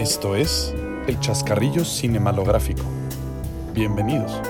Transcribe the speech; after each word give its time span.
Esto 0.00 0.34
es 0.34 0.74
El 1.06 1.20
Chascarrillo 1.20 1.84
Cinemalográfico. 1.84 2.80
Bienvenidos. 3.74 4.40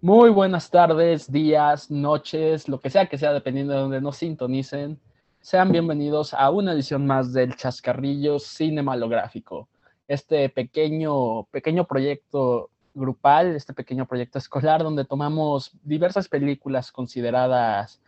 Muy 0.00 0.30
buenas 0.30 0.70
tardes, 0.70 1.30
días, 1.30 1.90
noches, 1.90 2.66
lo 2.66 2.80
que 2.80 2.88
sea 2.88 3.04
que 3.04 3.18
sea, 3.18 3.34
dependiendo 3.34 3.74
de 3.74 3.80
donde 3.80 4.00
nos 4.00 4.16
sintonicen. 4.16 4.98
Sean 5.42 5.72
bienvenidos 5.72 6.32
a 6.32 6.48
una 6.48 6.72
edición 6.72 7.06
más 7.06 7.34
del 7.34 7.56
Chascarrillo 7.56 8.38
Cinemalográfico. 8.38 9.68
Este 10.08 10.48
pequeño, 10.48 11.44
pequeño 11.50 11.86
proyecto 11.86 12.70
grupal, 12.94 13.54
este 13.54 13.72
pequeño 13.72 14.06
proyecto 14.06 14.38
escolar, 14.38 14.82
donde 14.82 15.04
tomamos 15.04 15.72
diversas 15.82 16.28
películas 16.28 16.92
consideradas 16.92 18.00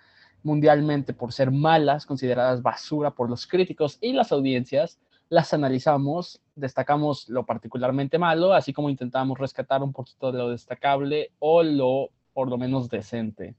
mundialmente 0.43 1.13
por 1.13 1.33
ser 1.33 1.51
malas, 1.51 2.07
consideradas 2.07 2.63
basura 2.63 3.13
por 3.13 3.31
los 3.31 3.47
críticos 3.47 3.99
y 4.01 4.13
las 4.13 4.33
audiencias, 4.33 4.99
las 5.29 5.55
analizamos, 5.55 6.43
destacamos 6.57 7.29
lo 7.29 7.47
particularmente 7.47 8.19
malo, 8.19 8.53
así 8.53 8.73
como 8.73 8.91
intentamos 8.91 9.39
rescatar 9.39 9.83
un 9.83 9.93
poquito 9.93 10.33
de 10.33 10.39
lo 10.39 10.51
destacable 10.51 11.31
o 11.39 11.63
lo 11.63 12.11
por 12.35 12.49
lo 12.49 12.59
menos 12.59 12.89
decente. 12.89 13.55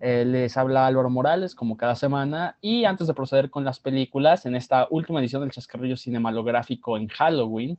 Eh, 0.00 0.24
les 0.24 0.56
habla 0.56 0.86
Álvaro 0.86 1.10
Morales, 1.10 1.54
como 1.54 1.76
cada 1.76 1.94
semana, 1.94 2.56
y 2.60 2.84
antes 2.84 3.06
de 3.06 3.14
proceder 3.14 3.50
con 3.50 3.64
las 3.64 3.78
películas, 3.78 4.46
en 4.46 4.56
esta 4.56 4.88
última 4.90 5.20
edición 5.20 5.42
del 5.42 5.52
Chascarrillo 5.52 5.96
Cinemalográfico 5.96 6.96
en 6.96 7.06
Halloween, 7.06 7.78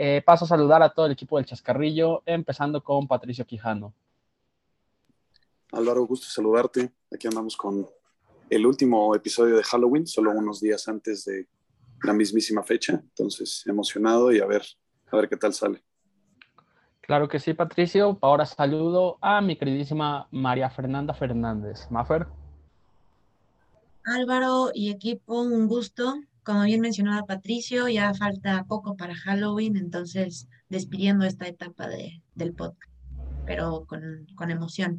eh, 0.00 0.22
paso 0.24 0.44
a 0.44 0.48
saludar 0.48 0.80
a 0.80 0.90
todo 0.90 1.06
el 1.06 1.12
equipo 1.12 1.38
del 1.38 1.46
Chascarrillo, 1.46 2.22
empezando 2.24 2.84
con 2.84 3.08
Patricio 3.08 3.44
Quijano. 3.44 3.92
Álvaro, 5.72 6.06
gusto 6.06 6.28
saludarte. 6.28 6.92
Aquí 7.12 7.26
andamos 7.26 7.56
con 7.56 7.84
el 8.48 8.64
último 8.64 9.12
episodio 9.16 9.56
de 9.56 9.64
Halloween, 9.64 10.06
solo 10.06 10.30
unos 10.30 10.60
días 10.60 10.86
antes 10.86 11.24
de 11.24 11.48
la 12.04 12.12
mismísima 12.12 12.62
fecha, 12.62 12.92
entonces 12.92 13.66
emocionado 13.66 14.30
y 14.30 14.38
a 14.38 14.46
ver, 14.46 14.62
a 15.10 15.16
ver 15.16 15.28
qué 15.28 15.36
tal 15.36 15.52
sale. 15.52 15.82
Claro 17.00 17.28
que 17.28 17.40
sí, 17.40 17.52
Patricio. 17.54 18.18
Ahora 18.20 18.46
saludo 18.46 19.18
a 19.20 19.40
mi 19.40 19.56
queridísima 19.56 20.28
María 20.30 20.70
Fernanda 20.70 21.12
Fernández. 21.12 21.90
Mafer. 21.90 22.28
Álvaro 24.04 24.70
y 24.72 24.90
equipo, 24.90 25.42
un 25.42 25.66
gusto. 25.66 26.20
Como 26.48 26.62
bien 26.62 26.80
mencionaba 26.80 27.26
Patricio, 27.26 27.88
ya 27.88 28.14
falta 28.14 28.64
poco 28.66 28.96
para 28.96 29.14
Halloween, 29.14 29.76
entonces 29.76 30.48
despidiendo 30.70 31.26
esta 31.26 31.46
etapa 31.46 31.88
de, 31.88 32.22
del 32.34 32.54
podcast, 32.54 32.90
pero 33.44 33.84
con, 33.84 34.26
con 34.34 34.50
emoción. 34.50 34.98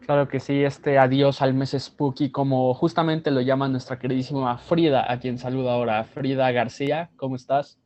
Claro 0.00 0.26
que 0.26 0.40
sí, 0.40 0.64
este 0.64 0.98
adiós 0.98 1.40
al 1.40 1.54
mes 1.54 1.76
spooky, 1.78 2.32
como 2.32 2.74
justamente 2.74 3.30
lo 3.30 3.42
llama 3.42 3.68
nuestra 3.68 4.00
queridísima 4.00 4.58
Frida, 4.58 5.08
a 5.08 5.20
quien 5.20 5.38
saluda 5.38 5.72
ahora. 5.72 6.02
Frida 6.02 6.50
García, 6.50 7.10
¿cómo 7.14 7.36
estás? 7.36 7.78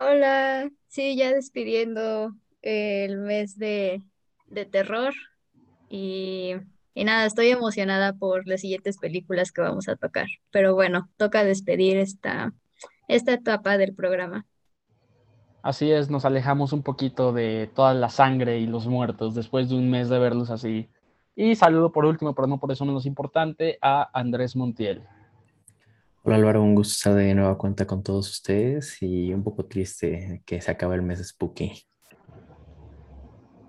Hola, 0.00 0.70
sí, 0.88 1.16
ya 1.16 1.34
despidiendo 1.34 2.34
el 2.62 3.18
mes 3.18 3.58
de, 3.58 4.00
de 4.46 4.64
terror 4.64 5.12
y, 5.90 6.54
y 6.94 7.04
nada, 7.04 7.26
estoy 7.26 7.48
emocionada 7.48 8.12
por 8.12 8.46
las 8.46 8.60
siguientes 8.60 8.98
películas 8.98 9.52
que 9.52 9.62
vamos 9.62 9.88
a 9.88 9.96
tocar, 9.96 10.26
pero 10.50 10.74
bueno, 10.74 11.08
toca 11.16 11.44
despedir 11.44 11.96
esta, 11.96 12.52
esta 13.08 13.32
etapa 13.32 13.78
del 13.78 13.94
programa. 13.94 14.46
Así 15.62 15.92
es, 15.92 16.10
nos 16.10 16.24
alejamos 16.24 16.72
un 16.72 16.82
poquito 16.82 17.32
de 17.32 17.70
toda 17.74 17.94
la 17.94 18.08
sangre 18.08 18.58
y 18.58 18.66
los 18.66 18.86
muertos 18.86 19.34
después 19.34 19.68
de 19.68 19.76
un 19.76 19.90
mes 19.90 20.08
de 20.08 20.18
verlos 20.18 20.50
así. 20.50 20.90
Y 21.36 21.54
saludo 21.54 21.92
por 21.92 22.04
último, 22.04 22.34
pero 22.34 22.48
no 22.48 22.58
por 22.58 22.72
eso 22.72 22.84
menos 22.84 23.06
importante, 23.06 23.78
a 23.80 24.10
Andrés 24.12 24.56
Montiel. 24.56 25.02
Hola 26.24 26.36
Álvaro, 26.36 26.62
un 26.62 26.74
gusto 26.74 26.92
estar 26.92 27.14
de 27.14 27.34
nueva 27.34 27.56
cuenta 27.58 27.86
con 27.86 28.02
todos 28.02 28.30
ustedes 28.30 29.00
y 29.02 29.32
un 29.32 29.42
poco 29.42 29.64
triste 29.64 30.42
que 30.44 30.60
se 30.60 30.70
acabe 30.70 30.96
el 30.96 31.02
mes 31.02 31.26
spooky. 31.26 31.72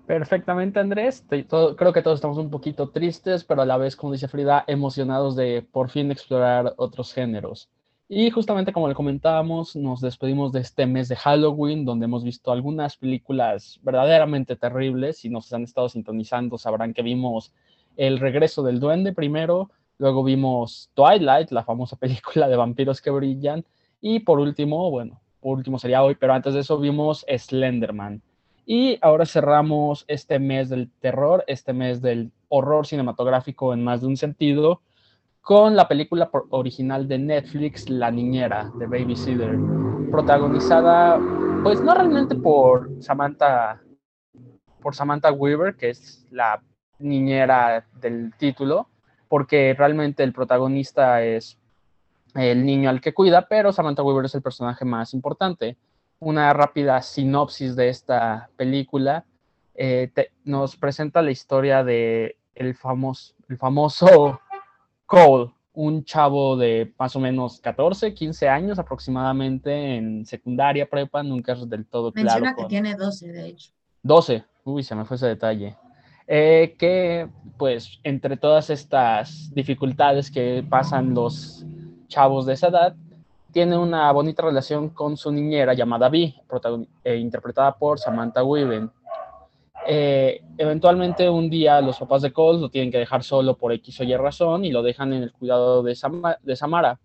Perfectamente 0.06 0.80
Andrés, 0.80 1.24
todo, 1.48 1.76
creo 1.76 1.94
que 1.94 2.02
todos 2.02 2.16
estamos 2.16 2.36
un 2.36 2.50
poquito 2.50 2.90
tristes, 2.90 3.42
pero 3.42 3.62
a 3.62 3.66
la 3.66 3.78
vez, 3.78 3.96
como 3.96 4.12
dice 4.12 4.28
Frida, 4.28 4.62
emocionados 4.66 5.34
de 5.34 5.62
por 5.62 5.88
fin 5.88 6.10
explorar 6.10 6.74
otros 6.76 7.14
géneros. 7.14 7.70
Y 8.06 8.30
justamente 8.30 8.72
como 8.74 8.86
le 8.86 8.94
comentábamos, 8.94 9.74
nos 9.76 10.02
despedimos 10.02 10.52
de 10.52 10.60
este 10.60 10.84
mes 10.84 11.08
de 11.08 11.16
Halloween, 11.16 11.86
donde 11.86 12.04
hemos 12.04 12.22
visto 12.22 12.52
algunas 12.52 12.98
películas 12.98 13.80
verdaderamente 13.82 14.56
terribles. 14.56 15.16
Si 15.18 15.30
nos 15.30 15.50
han 15.54 15.62
estado 15.62 15.88
sintonizando, 15.88 16.58
sabrán 16.58 16.92
que 16.92 17.02
vimos 17.02 17.52
El 17.96 18.18
regreso 18.18 18.62
del 18.62 18.80
duende 18.80 19.14
primero, 19.14 19.70
luego 19.96 20.22
vimos 20.22 20.90
Twilight, 20.92 21.50
la 21.50 21.64
famosa 21.64 21.96
película 22.00 22.46
de 22.48 22.56
vampiros 22.56 23.00
que 23.00 23.10
brillan, 23.10 23.64
y 24.02 24.20
por 24.20 24.38
último, 24.38 24.90
bueno, 24.90 25.22
por 25.40 25.56
último 25.56 25.78
sería 25.78 26.02
hoy, 26.02 26.14
pero 26.16 26.34
antes 26.34 26.52
de 26.52 26.60
eso 26.60 26.78
vimos 26.78 27.24
Slenderman. 27.26 28.20
Y 28.66 28.98
ahora 29.02 29.26
cerramos 29.26 30.04
este 30.08 30.38
mes 30.38 30.70
del 30.70 30.90
terror, 31.00 31.44
este 31.46 31.72
mes 31.72 32.00
del 32.00 32.32
horror 32.48 32.86
cinematográfico 32.86 33.74
en 33.74 33.84
más 33.84 34.00
de 34.00 34.06
un 34.06 34.16
sentido, 34.16 34.80
con 35.42 35.76
la 35.76 35.86
película 35.86 36.30
original 36.50 37.06
de 37.06 37.18
Netflix, 37.18 37.90
La 37.90 38.10
Niñera, 38.10 38.72
de 38.78 38.86
Babysitter, 38.86 39.58
protagonizada, 40.10 41.20
pues 41.62 41.82
no 41.82 41.92
realmente 41.92 42.34
por 42.34 42.90
Samantha, 43.02 43.82
por 44.80 44.94
Samantha 44.94 45.30
Weaver, 45.32 45.76
que 45.76 45.90
es 45.90 46.26
la 46.30 46.62
niñera 46.98 47.86
del 48.00 48.32
título, 48.38 48.88
porque 49.28 49.74
realmente 49.76 50.22
el 50.22 50.32
protagonista 50.32 51.22
es 51.22 51.58
el 52.34 52.64
niño 52.64 52.88
al 52.88 53.02
que 53.02 53.12
cuida, 53.12 53.46
pero 53.46 53.72
Samantha 53.72 54.02
Weaver 54.02 54.24
es 54.24 54.34
el 54.34 54.42
personaje 54.42 54.86
más 54.86 55.12
importante. 55.12 55.76
Una 56.24 56.54
rápida 56.54 57.02
sinopsis 57.02 57.76
de 57.76 57.90
esta 57.90 58.48
película 58.56 59.26
eh, 59.74 60.10
nos 60.42 60.74
presenta 60.74 61.20
la 61.20 61.30
historia 61.30 61.84
de 61.84 62.38
el 62.54 62.74
famoso, 62.74 63.34
el 63.46 63.58
famoso 63.58 64.40
Cole, 65.04 65.52
un 65.74 66.02
chavo 66.02 66.56
de 66.56 66.94
más 66.98 67.14
o 67.14 67.20
menos 67.20 67.60
14, 67.60 68.14
15 68.14 68.48
años 68.48 68.78
aproximadamente 68.78 69.96
en 69.96 70.24
secundaria, 70.24 70.88
prepa, 70.88 71.22
nunca 71.22 71.52
es 71.52 71.68
del 71.68 71.84
todo 71.84 72.10
Menciona 72.14 72.54
claro. 72.54 72.56
que 72.56 72.64
tiene 72.70 72.94
12, 72.94 73.30
de 73.30 73.46
hecho. 73.48 73.70
12, 74.02 74.44
uy, 74.64 74.82
se 74.82 74.94
me 74.94 75.04
fue 75.04 75.16
ese 75.16 75.26
detalle. 75.26 75.76
Eh, 76.26 76.74
que 76.78 77.28
pues 77.58 78.00
entre 78.02 78.38
todas 78.38 78.70
estas 78.70 79.52
dificultades 79.52 80.30
que 80.30 80.64
pasan 80.66 81.12
los 81.12 81.66
chavos 82.08 82.46
de 82.46 82.54
esa 82.54 82.68
edad, 82.68 82.96
tiene 83.54 83.78
una 83.78 84.10
bonita 84.10 84.42
relación 84.42 84.90
con 84.90 85.16
su 85.16 85.30
niñera 85.30 85.74
llamada 85.74 86.08
Vi, 86.08 86.34
eh, 87.04 87.16
interpretada 87.16 87.78
por 87.78 88.00
Samantha 88.00 88.42
Weaven. 88.42 88.90
Eh, 89.86 90.42
eventualmente 90.58 91.30
un 91.30 91.48
día 91.48 91.80
los 91.80 91.98
papás 91.98 92.22
de 92.22 92.32
Cole 92.32 92.58
lo 92.58 92.68
tienen 92.68 92.90
que 92.90 92.98
dejar 92.98 93.22
solo 93.22 93.56
por 93.56 93.72
X 93.72 94.00
o 94.00 94.04
Y 94.04 94.16
razón 94.16 94.64
y 94.64 94.72
lo 94.72 94.82
dejan 94.82 95.12
en 95.12 95.22
el 95.22 95.32
cuidado 95.32 95.84
de, 95.84 95.94
Sam 95.94 96.20
de 96.42 96.56
Samara. 96.56 96.98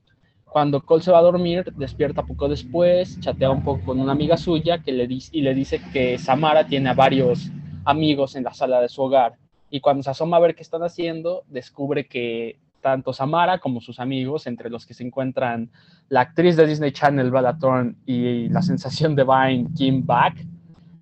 Cuando 0.45 0.81
Cole 0.81 1.03
se 1.03 1.11
va 1.11 1.19
a 1.19 1.21
dormir, 1.21 1.71
despierta 1.75 2.23
poco 2.23 2.47
después, 2.47 3.19
chatea 3.19 3.51
un 3.51 3.63
poco 3.63 3.85
con 3.85 3.99
una 3.99 4.13
amiga 4.13 4.35
suya 4.35 4.79
que 4.79 4.91
le 4.91 5.05
dice, 5.05 5.29
y 5.31 5.41
le 5.41 5.53
dice 5.53 5.79
que 5.93 6.17
Samara 6.17 6.65
tiene 6.65 6.89
a 6.89 6.93
varios 6.95 7.51
amigos 7.85 8.35
en 8.35 8.45
la 8.45 8.55
sala 8.55 8.81
de 8.81 8.89
su 8.89 9.03
hogar. 9.03 9.35
Y 9.69 9.81
cuando 9.81 10.01
se 10.01 10.09
asoma 10.09 10.37
a 10.37 10.39
ver 10.39 10.55
qué 10.55 10.63
están 10.63 10.81
haciendo, 10.81 11.43
descubre 11.47 12.07
que 12.07 12.57
tanto 12.81 13.13
Samara 13.13 13.59
como 13.59 13.81
sus 13.81 13.99
amigos, 13.99 14.47
entre 14.47 14.69
los 14.69 14.85
que 14.85 14.93
se 14.93 15.03
encuentran 15.03 15.69
la 16.09 16.21
actriz 16.21 16.55
de 16.55 16.65
Disney 16.65 16.91
Channel, 16.91 17.31
Bella 17.31 17.57
Thorne, 17.57 17.95
y 18.05 18.49
la 18.49 18.61
sensación 18.61 19.15
de 19.15 19.23
Vine, 19.23 19.67
Kim 19.75 20.05
Back, 20.05 20.45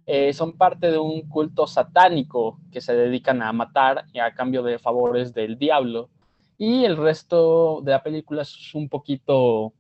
eh, 0.06 0.32
son 0.34 0.54
parte 0.54 0.90
de 0.90 0.98
un 0.98 1.22
culto 1.24 1.68
satánico 1.68 2.60
que 2.72 2.80
se 2.80 2.96
dedican 2.96 3.42
a 3.42 3.52
matar 3.52 4.06
a 4.22 4.34
cambio 4.34 4.64
de 4.64 4.80
favores 4.80 5.34
del 5.34 5.58
diablo. 5.58 6.10
Y 6.58 6.86
el 6.86 6.98
resto 6.98 7.82
de 7.84 7.92
la 7.92 8.02
película 8.02 8.42
es 8.42 8.74
un 8.74 8.88
poquito 8.88 9.74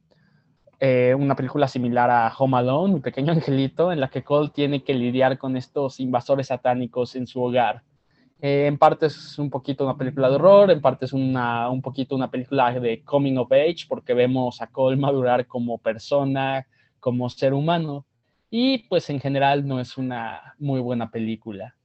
eh, 0.79 1.15
una 1.17 1.35
película 1.35 1.67
similar 1.67 2.11
a 2.11 2.31
Home 2.38 2.57
Alone, 2.57 2.95
Mi 2.95 2.99
Pequeño 2.99 3.31
Angelito, 3.31 3.91
en 3.91 3.99
la 3.99 4.09
que 4.09 4.23
Cole 4.23 4.49
tiene 4.53 4.83
que 4.83 4.94
lidiar 4.94 5.39
con 5.39 5.57
estos 5.57 5.99
invasores 5.99 6.47
satánicos 6.47 7.15
en 7.15 7.25
su 7.25 7.41
hogar. 7.41 7.81
Eh, 8.41 8.67
en 8.67 8.77
parte 8.77 9.07
es 9.07 9.39
un 9.39 9.49
poquito 9.49 9.83
una 9.83 9.97
película 9.97 10.29
de 10.29 10.35
horror, 10.35 10.71
en 10.71 10.81
parte 10.81 11.05
es 11.05 11.13
una, 11.13 11.69
un 11.69 11.81
poquito 11.81 12.15
una 12.15 12.29
película 12.29 12.71
de 12.79 13.03
coming 13.03 13.37
of 13.37 13.51
age, 13.51 13.85
porque 13.87 14.13
vemos 14.13 14.61
a 14.61 14.67
Cole 14.67 14.97
madurar 14.97 15.47
como 15.47 15.77
persona, 15.79 16.67
como 16.99 17.29
ser 17.29 17.53
humano. 17.53 18.05
Y 18.49 18.79
pues 18.89 19.09
en 19.09 19.19
general 19.19 19.67
no 19.67 19.79
es 19.79 19.97
una 19.97 20.55
muy 20.59 20.79
buena 20.79 21.09
película. 21.09 21.75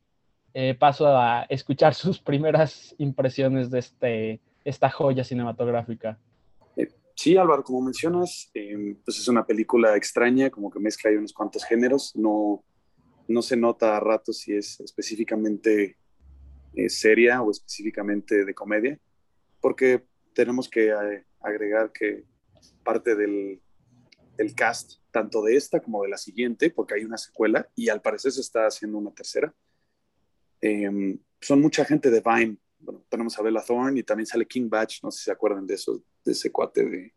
Eh, 0.55 0.75
paso 0.75 1.09
a 1.09 1.47
escuchar 1.49 1.95
sus 1.95 2.19
primeras 2.19 2.95
impresiones 2.99 3.71
de 3.71 3.79
este, 3.79 4.41
esta 4.65 4.91
joya 4.91 5.25
cinematográfica. 5.25 6.19
Sí, 7.15 7.37
Álvaro, 7.37 7.63
como 7.63 7.83
mencionas, 7.83 8.51
eh, 8.55 8.97
pues 9.05 9.19
es 9.19 9.29
una 9.29 9.45
película 9.45 9.97
extraña, 9.97 10.51
como 10.51 10.71
que 10.71 10.79
mezcla 10.81 11.11
ahí 11.11 11.17
unos 11.17 11.33
cuantos 11.33 11.65
géneros. 11.65 12.17
No, 12.17 12.65
no 13.29 13.43
se 13.43 13.57
nota 13.57 13.97
a 13.97 14.01
ratos 14.01 14.39
si 14.39 14.55
es 14.55 14.81
específicamente 14.81 15.99
eh, 16.75 16.89
seria 16.89 17.43
o 17.43 17.51
específicamente 17.51 18.45
de 18.45 18.55
comedia, 18.55 18.99
porque 19.61 20.05
tenemos 20.35 20.69
que 20.69 20.89
eh, 20.89 21.25
agregar 21.41 21.93
que 21.93 22.25
parte 22.83 23.15
del, 23.15 23.61
del, 24.37 24.55
cast, 24.55 24.95
tanto 25.11 25.43
de 25.43 25.57
esta 25.57 25.81
como 25.81 26.03
de 26.03 26.09
la 26.09 26.17
siguiente, 26.17 26.71
porque 26.71 26.95
hay 26.95 27.05
una 27.05 27.19
secuela 27.19 27.69
y 27.77 27.89
al 27.89 28.01
parecer 28.01 28.33
se 28.33 28.41
está 28.41 28.67
haciendo 28.67 28.99
una 28.99 29.13
tercera, 29.13 29.55
em, 30.61 31.19
son 31.41 31.61
mucha 31.61 31.85
gente 31.85 32.11
de 32.11 32.23
Vine. 32.25 32.57
Bueno, 32.79 33.05
tenemos 33.09 33.39
a 33.39 33.43
Bella 33.43 33.63
Thorne 33.63 34.01
y 34.01 34.03
también 34.03 34.27
sale 34.27 34.47
King 34.47 34.69
Batch, 34.69 35.03
no 35.03 35.11
sé 35.11 35.19
si 35.19 35.25
se 35.25 35.33
acuerdan 35.33 35.67
de 35.67 35.75
eso, 35.75 36.03
de 36.25 36.33
ese 36.33 36.51
cuate 36.51 36.85
de, 36.85 37.15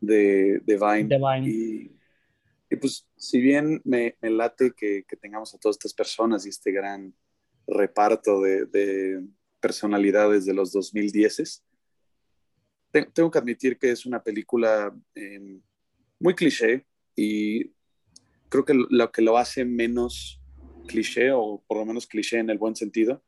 de, 0.00 0.60
de 0.64 0.76
Vine. 0.76 1.08
De 1.08 1.18
Vine. 1.18 1.48
Y, 1.48 1.98
y, 2.70 2.76
pues, 2.76 3.06
si 3.16 3.40
bien 3.40 3.82
me, 3.84 4.16
me 4.20 4.30
late 4.30 4.72
que, 4.72 5.04
que, 5.06 5.16
tengamos 5.16 5.52
a 5.54 5.58
todas 5.58 5.74
estas 5.76 5.92
personas 5.92 6.46
y 6.46 6.48
este 6.48 6.72
gran 6.72 7.14
reparto 7.66 8.40
de, 8.40 8.66
de 8.66 9.24
personalidades 9.60 10.44
de 10.44 10.54
los 10.54 10.74
2010s, 10.74 11.62
tengo 13.14 13.30
que 13.30 13.38
admitir 13.38 13.78
que 13.78 13.90
es 13.90 14.04
una 14.04 14.22
película 14.22 14.94
eh, 15.14 15.60
muy 16.18 16.34
cliché 16.34 16.86
y 17.16 17.72
creo 18.48 18.64
que 18.64 18.74
lo 18.74 19.10
que 19.10 19.22
lo 19.22 19.38
hace 19.38 19.64
menos 19.64 20.40
cliché 20.86 21.32
o 21.32 21.62
por 21.66 21.78
lo 21.78 21.86
menos 21.86 22.06
cliché 22.06 22.38
en 22.38 22.50
el 22.50 22.58
buen 22.58 22.76
sentido 22.76 23.22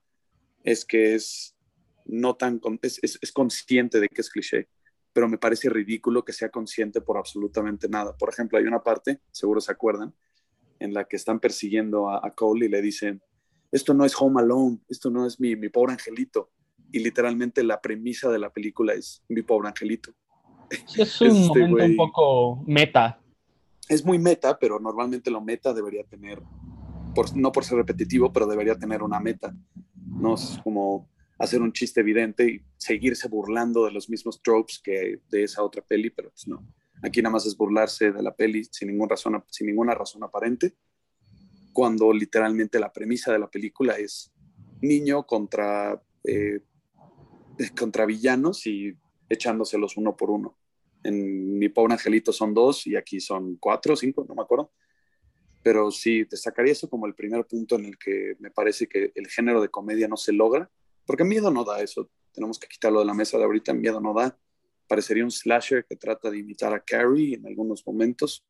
es 0.64 0.84
que 0.84 1.14
es 1.14 1.56
no 2.04 2.36
tan 2.36 2.60
es, 2.82 3.00
es, 3.02 3.18
es, 3.22 3.32
consciente 3.32 4.00
de 4.00 4.08
que 4.08 4.20
es 4.20 4.28
cliché 4.28 4.68
pero 5.14 5.28
me 5.28 5.38
parece 5.38 5.70
ridículo 5.70 6.24
que 6.24 6.32
sea 6.32 6.50
consciente 6.50 7.00
por 7.00 7.16
absolutamente 7.16 7.88
nada. 7.88 8.16
Por 8.16 8.28
ejemplo 8.30 8.58
hay 8.58 8.64
una 8.64 8.82
parte 8.82 9.20
seguro 9.30 9.60
se 9.60 9.72
acuerdan 9.72 10.12
en 10.80 10.92
la 10.92 11.04
que 11.04 11.16
están 11.16 11.40
persiguiendo 11.40 12.10
a, 12.10 12.26
a 12.26 12.34
Cole 12.34 12.66
y 12.66 12.68
le 12.68 12.82
dicen 12.82 13.22
esto 13.74 13.92
no 13.92 14.04
es 14.04 14.14
Home 14.18 14.40
Alone 14.40 14.78
esto 14.88 15.10
no 15.10 15.26
es 15.26 15.40
mi, 15.40 15.56
mi 15.56 15.68
pobre 15.68 15.92
angelito 15.92 16.50
y 16.94 17.00
literalmente 17.00 17.64
la 17.64 17.80
premisa 17.80 18.30
de 18.30 18.38
la 18.38 18.52
película 18.52 18.92
es 18.92 19.20
mi 19.28 19.42
pobre 19.42 19.66
angelito. 19.66 20.12
Sí, 20.86 21.02
es 21.02 21.20
un 21.20 21.26
este 21.28 21.48
momento 21.48 21.74
wey, 21.74 21.90
un 21.90 21.96
poco 21.96 22.62
meta. 22.68 23.20
Es 23.88 24.04
muy 24.04 24.16
meta, 24.16 24.56
pero 24.60 24.78
normalmente 24.78 25.28
lo 25.28 25.40
meta 25.40 25.74
debería 25.74 26.04
tener, 26.04 26.40
por, 27.12 27.36
no 27.36 27.50
por 27.50 27.64
ser 27.64 27.78
repetitivo, 27.78 28.32
pero 28.32 28.46
debería 28.46 28.78
tener 28.78 29.02
una 29.02 29.18
meta. 29.18 29.52
No 30.06 30.34
es 30.34 30.60
como 30.62 31.10
hacer 31.36 31.60
un 31.62 31.72
chiste 31.72 31.98
evidente 31.98 32.48
y 32.48 32.62
seguirse 32.76 33.26
burlando 33.26 33.84
de 33.86 33.90
los 33.90 34.08
mismos 34.08 34.40
tropes 34.40 34.78
que 34.78 35.20
de 35.28 35.42
esa 35.42 35.64
otra 35.64 35.82
peli, 35.82 36.10
pero 36.10 36.30
pues 36.30 36.46
no. 36.46 36.64
Aquí 37.02 37.20
nada 37.22 37.32
más 37.32 37.44
es 37.44 37.56
burlarse 37.56 38.12
de 38.12 38.22
la 38.22 38.36
peli 38.36 38.62
sin, 38.70 38.86
ninguna 38.86 39.10
razón, 39.10 39.44
sin 39.50 39.66
ninguna 39.66 39.94
razón 39.94 40.22
aparente, 40.22 40.74
cuando 41.74 42.10
literalmente 42.14 42.80
la 42.80 42.90
premisa 42.90 43.30
de 43.32 43.38
la 43.38 43.50
película 43.50 43.98
es 43.98 44.32
niño 44.80 45.26
contra 45.26 46.00
eh, 46.24 46.60
contra 47.78 48.06
villanos 48.06 48.66
y 48.66 48.96
echándoselos 49.28 49.96
uno 49.96 50.16
por 50.16 50.30
uno. 50.30 50.56
En 51.02 51.58
Mi 51.58 51.68
Pobre 51.68 51.94
Angelito 51.94 52.32
son 52.32 52.54
dos 52.54 52.86
y 52.86 52.96
aquí 52.96 53.20
son 53.20 53.56
cuatro 53.56 53.94
o 53.94 53.96
cinco, 53.96 54.24
no 54.26 54.34
me 54.34 54.42
acuerdo. 54.42 54.72
Pero 55.62 55.90
sí, 55.90 56.24
destacaría 56.24 56.72
eso 56.72 56.88
como 56.88 57.06
el 57.06 57.14
primer 57.14 57.46
punto 57.46 57.76
en 57.76 57.86
el 57.86 57.98
que 57.98 58.36
me 58.38 58.50
parece 58.50 58.86
que 58.86 59.12
el 59.14 59.28
género 59.28 59.60
de 59.60 59.68
comedia 59.68 60.08
no 60.08 60.16
se 60.16 60.32
logra, 60.32 60.70
porque 61.06 61.24
miedo 61.24 61.50
no 61.50 61.64
da 61.64 61.82
eso. 61.82 62.10
Tenemos 62.32 62.58
que 62.58 62.68
quitarlo 62.68 63.00
de 63.00 63.06
la 63.06 63.14
mesa 63.14 63.38
de 63.38 63.44
ahorita, 63.44 63.72
miedo 63.74 64.00
no 64.00 64.14
da. 64.14 64.38
Parecería 64.86 65.24
un 65.24 65.30
slasher 65.30 65.86
que 65.86 65.96
trata 65.96 66.30
de 66.30 66.38
imitar 66.38 66.72
a 66.74 66.80
Carrie 66.80 67.34
en 67.34 67.46
algunos 67.46 67.86
momentos. 67.86 68.44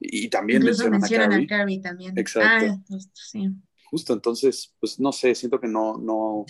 Y 0.00 0.28
también 0.28 0.62
Incluso 0.62 0.90
mencionan, 0.90 1.00
mencionan 1.00 1.32
a, 1.32 1.34
Carrie. 1.34 1.44
a 1.44 1.48
Carrie. 1.48 1.80
también. 1.80 2.18
Exacto. 2.18 2.66
Ah, 2.72 2.82
justo, 2.88 3.12
sí. 3.14 3.50
Justo, 3.84 4.12
entonces, 4.14 4.74
pues 4.80 4.98
no 4.98 5.12
sé, 5.12 5.34
siento 5.34 5.60
que 5.60 5.68
no, 5.68 5.98
no, 5.98 6.46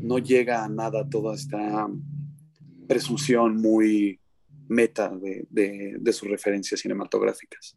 no 0.00 0.18
llega 0.18 0.64
a 0.64 0.68
nada 0.68 1.08
toda 1.08 1.34
esta 1.34 1.88
presunción 2.88 3.56
muy 3.56 4.20
meta 4.68 5.08
de, 5.10 5.46
de, 5.50 5.96
de 5.98 6.12
sus 6.12 6.28
referencias 6.28 6.80
cinematográficas. 6.80 7.76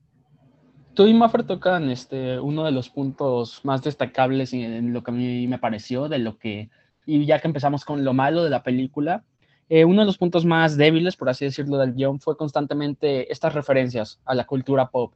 Tú 0.94 1.08
y 1.08 1.14
Maffer 1.14 1.44
tocan 1.44 1.90
este, 1.90 2.40
uno 2.40 2.64
de 2.64 2.72
los 2.72 2.90
puntos 2.90 3.60
más 3.64 3.84
destacables 3.84 4.54
en 4.54 4.94
lo 4.94 5.04
que 5.04 5.12
a 5.12 5.14
mí 5.14 5.46
me 5.46 5.60
pareció, 5.60 6.08
de 6.08 6.20
lo 6.20 6.38
que, 6.38 6.70
y 7.06 7.26
ya 7.26 7.42
que 7.42 7.48
empezamos 7.50 7.84
con 7.84 8.06
lo 8.06 8.14
malo 8.14 8.46
de 8.46 8.50
la 8.50 8.64
película, 8.64 9.26
eh, 9.70 9.86
uno 9.86 10.02
de 10.02 10.06
los 10.06 10.18
puntos 10.18 10.46
más 10.46 10.78
débiles, 10.78 11.16
por 11.16 11.30
así 11.30 11.46
decirlo, 11.46 11.78
del 11.78 11.94
guion 11.94 12.20
fue 12.20 12.38
constantemente 12.38 13.32
estas 13.32 13.54
referencias 13.54 14.20
a 14.26 14.36
la 14.36 14.46
cultura 14.46 14.90
pop 14.90 15.14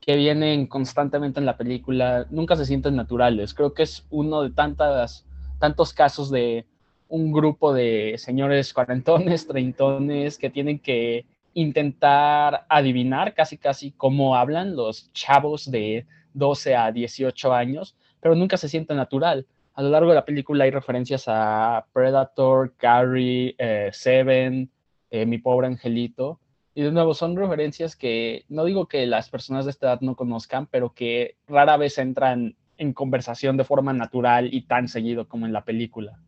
que 0.00 0.16
vienen 0.16 0.66
constantemente 0.66 1.40
en 1.40 1.46
la 1.46 1.58
película, 1.58 2.26
nunca 2.30 2.56
se 2.56 2.64
sienten 2.64 2.96
naturales. 2.96 3.52
Creo 3.52 3.74
que 3.74 3.82
es 3.82 4.06
uno 4.10 4.42
de 4.42 4.50
tantas 4.50 5.26
tantos 5.58 5.92
casos 5.92 6.30
de 6.30 6.64
un 7.08 7.32
grupo 7.32 7.72
de 7.74 8.14
señores 8.16 8.72
cuarentones, 8.72 9.46
treintones, 9.48 10.38
que 10.38 10.50
tienen 10.50 10.78
que 10.78 11.26
intentar 11.52 12.64
adivinar 12.68 13.34
casi 13.34 13.58
casi 13.58 13.92
cómo 13.92 14.36
hablan 14.36 14.74
los 14.74 15.12
chavos 15.12 15.70
de 15.70 16.06
12 16.32 16.76
a 16.76 16.92
18 16.92 17.52
años, 17.52 17.94
pero 18.20 18.34
nunca 18.34 18.56
se 18.56 18.68
siente 18.68 18.94
natural. 18.94 19.46
A 19.80 19.82
lo 19.82 19.88
largo 19.88 20.10
de 20.10 20.16
la 20.16 20.26
película 20.26 20.64
hay 20.64 20.70
referencias 20.70 21.24
a 21.26 21.86
Predator, 21.94 22.74
Carrie, 22.76 23.54
eh, 23.56 23.88
Seven, 23.94 24.70
eh, 25.10 25.24
Mi 25.24 25.38
Pobre 25.38 25.68
Angelito. 25.68 26.38
Y 26.74 26.82
de 26.82 26.92
nuevo, 26.92 27.14
son 27.14 27.34
referencias 27.34 27.96
que 27.96 28.44
no 28.50 28.66
digo 28.66 28.88
que 28.88 29.06
las 29.06 29.30
personas 29.30 29.64
de 29.64 29.70
esta 29.70 29.86
edad 29.86 30.02
no 30.02 30.16
conozcan, 30.16 30.66
pero 30.66 30.92
que 30.92 31.38
rara 31.48 31.78
vez 31.78 31.96
entran 31.96 32.56
en 32.76 32.92
conversación 32.92 33.56
de 33.56 33.64
forma 33.64 33.94
natural 33.94 34.52
y 34.52 34.66
tan 34.66 34.86
seguido 34.86 35.26
como 35.26 35.46
en 35.46 35.54
la 35.54 35.64
película. 35.64 36.20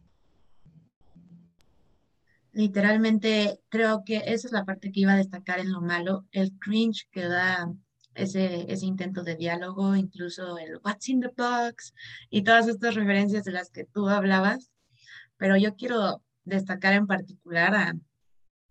Literalmente, 2.54 3.60
creo 3.68 4.02
que 4.02 4.16
esa 4.16 4.46
es 4.46 4.52
la 4.52 4.64
parte 4.64 4.90
que 4.92 5.00
iba 5.00 5.12
a 5.12 5.16
destacar 5.16 5.58
en 5.58 5.72
lo 5.72 5.82
malo, 5.82 6.24
el 6.32 6.52
cringe 6.58 7.06
que 7.10 7.28
da 7.28 7.70
ese, 8.14 8.70
ese 8.72 8.86
intento 8.86 9.22
de 9.22 9.36
diálogo, 9.36 9.96
incluso 9.96 10.58
el 10.58 10.78
What's 10.84 11.08
in 11.08 11.20
the 11.20 11.30
box 11.36 11.94
y 12.30 12.42
todas 12.42 12.68
estas 12.68 12.94
referencias 12.94 13.44
de 13.44 13.52
las 13.52 13.70
que 13.70 13.84
tú 13.84 14.08
hablabas. 14.08 14.70
Pero 15.36 15.56
yo 15.56 15.74
quiero 15.76 16.22
destacar 16.44 16.94
en 16.94 17.06
particular 17.06 17.74
a 17.74 17.94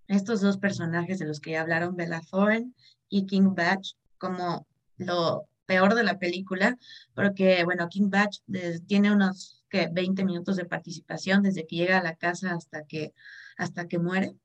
estos 0.07 0.41
dos 0.41 0.57
personajes 0.57 1.19
de 1.19 1.25
los 1.25 1.39
que 1.39 1.51
ya 1.51 1.61
hablaron, 1.61 1.95
Bella 1.95 2.21
Thorne 2.29 2.73
y 3.09 3.25
King 3.25 3.55
Batch, 3.55 3.93
como 4.17 4.67
lo 4.97 5.47
peor 5.65 5.95
de 5.95 6.03
la 6.03 6.19
película, 6.19 6.77
porque, 7.13 7.63
bueno, 7.63 7.87
King 7.87 8.09
Batch 8.09 8.39
tiene 8.87 9.11
unos 9.11 9.63
que 9.69 9.87
20 9.91 10.25
minutos 10.25 10.57
de 10.57 10.65
participación 10.65 11.43
desde 11.43 11.65
que 11.65 11.77
llega 11.77 11.97
a 11.97 12.03
la 12.03 12.15
casa 12.15 12.53
hasta 12.53 12.83
que, 12.85 13.13
hasta 13.57 13.87
que 13.87 13.97
muere, 13.97 14.35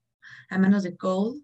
a 0.49 0.57
manos 0.57 0.83
de 0.83 0.95
Cole. 0.95 1.41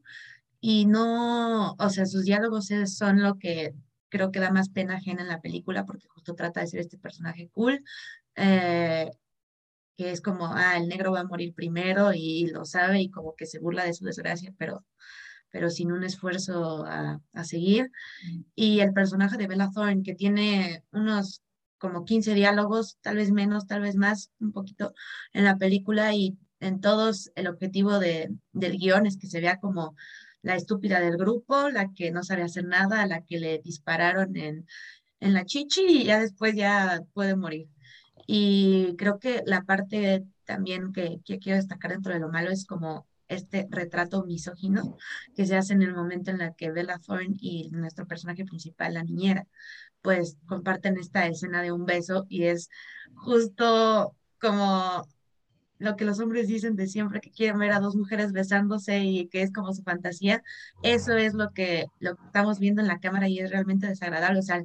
Y 0.66 0.86
no, 0.86 1.74
o 1.74 1.90
sea, 1.90 2.06
sus 2.06 2.24
diálogos 2.24 2.70
son 2.86 3.22
lo 3.22 3.38
que 3.38 3.74
creo 4.08 4.32
que 4.32 4.40
da 4.40 4.50
más 4.50 4.70
pena 4.70 4.96
ajena 4.96 5.22
en 5.22 5.28
la 5.28 5.42
película, 5.42 5.86
porque 5.86 6.08
justo 6.08 6.36
trata 6.36 6.62
de 6.62 6.68
ser 6.68 6.80
este 6.80 6.98
personaje 6.98 7.50
cool, 7.52 7.84
eh, 8.38 9.12
que 9.98 10.12
es 10.12 10.22
como, 10.22 10.48
ah, 10.48 10.78
el 10.78 10.88
negro 10.88 11.12
va 11.12 11.20
a 11.20 11.26
morir 11.26 11.54
primero 11.54 12.14
y 12.14 12.48
lo 12.48 12.64
sabe 12.64 13.02
y 13.02 13.10
como 13.12 13.36
que 13.36 13.46
se 13.46 13.60
burla 13.60 13.84
de 13.84 13.94
su 13.94 14.06
desgracia, 14.06 14.54
pero 14.58 14.86
pero 15.52 15.70
sin 15.70 15.92
un 15.92 16.04
esfuerzo 16.06 16.86
a, 16.86 17.22
a, 17.34 17.44
seguir. 17.44 17.92
Y 18.56 18.80
el 18.80 18.94
personaje 18.94 19.38
de 19.38 19.48
Bella 19.48 19.70
Thorne, 19.74 20.02
que 20.02 20.16
tiene 20.16 20.84
unos 20.92 21.44
como 21.78 22.06
15 22.06 22.34
diálogos, 22.36 22.98
tal 23.02 23.18
vez 23.18 23.32
menos, 23.32 23.68
tal 23.68 23.82
vez 23.82 23.98
más, 23.98 24.32
un 24.40 24.54
poquito 24.54 24.94
en 25.34 25.44
la 25.44 25.58
película 25.58 26.16
y 26.16 26.38
en 26.62 26.80
todos 26.80 27.32
el 27.36 27.48
objetivo 27.48 28.00
de, 28.00 28.34
del 28.54 28.78
guion 28.78 29.06
es 29.06 29.18
que 29.18 29.28
se 29.28 29.42
vea 29.42 29.60
como 29.60 29.96
la 30.44 30.56
estúpida 30.56 31.00
del 31.00 31.18
grupo, 31.18 31.70
la 31.70 31.92
que 31.94 32.12
no 32.12 32.24
sabe 32.24 32.44
hacer 32.44 32.66
nada, 32.66 33.06
la 33.08 33.22
que 33.24 33.40
le 33.40 33.60
dispararon 33.60 34.36
en, 34.38 34.68
en 35.20 35.34
la 35.34 35.46
chichi 35.46 35.82
y 35.88 36.04
ya 36.06 36.20
después 36.20 36.56
ya 36.56 37.02
puede 37.14 37.36
morir. 37.36 37.68
Y 38.28 38.96
creo 38.98 39.20
que 39.20 39.42
la 39.46 39.64
parte 39.64 40.26
también 40.46 40.94
que, 40.94 41.20
que 41.26 41.40
quiero 41.40 41.58
destacar 41.58 41.92
dentro 41.92 42.14
de 42.14 42.20
lo 42.20 42.30
malo 42.30 42.52
es 42.52 42.66
como 42.66 43.08
este 43.28 43.68
retrato 43.70 44.24
misógino 44.26 44.98
que 45.36 45.46
se 45.46 45.56
hace 45.58 45.74
en 45.74 45.82
el 45.82 45.96
momento 45.96 46.32
en 46.32 46.42
el 46.42 46.56
que 46.56 46.72
Bella 46.72 47.00
Thorne 47.00 47.36
y 47.40 47.70
nuestro 47.72 48.06
personaje 48.08 48.46
principal, 48.46 48.94
la 48.94 49.04
niñera, 49.04 49.48
pues 50.02 50.38
comparten 50.46 50.98
esta 50.98 51.28
escena 51.28 51.62
de 51.62 51.72
un 51.72 51.86
beso 51.86 52.26
y 52.30 52.44
es 52.44 52.70
justo 53.16 54.16
como 54.40 55.08
lo 55.84 55.96
que 55.96 56.06
los 56.06 56.20
hombres 56.20 56.48
dicen 56.48 56.76
de 56.76 56.88
siempre 56.88 57.22
que 57.22 57.32
quieren 57.32 57.60
ver 57.60 57.72
a 57.74 57.80
dos 57.80 57.96
mujeres 57.96 58.32
besándose 58.32 59.00
y 59.00 59.28
que 59.28 59.42
es 59.42 59.52
como 59.52 59.74
su 59.74 59.84
fantasía, 59.84 60.42
eso 60.82 61.16
es 61.18 61.34
lo 61.34 61.52
que, 61.52 61.88
lo 62.00 62.16
que 62.16 62.26
estamos 62.26 62.60
viendo 62.60 62.82
en 62.82 62.88
la 62.88 63.00
cámara 63.00 63.28
y 63.28 63.40
es 63.40 63.52
realmente 63.52 63.88
desagradable, 63.88 64.40
o 64.40 64.44
sea, 64.44 64.64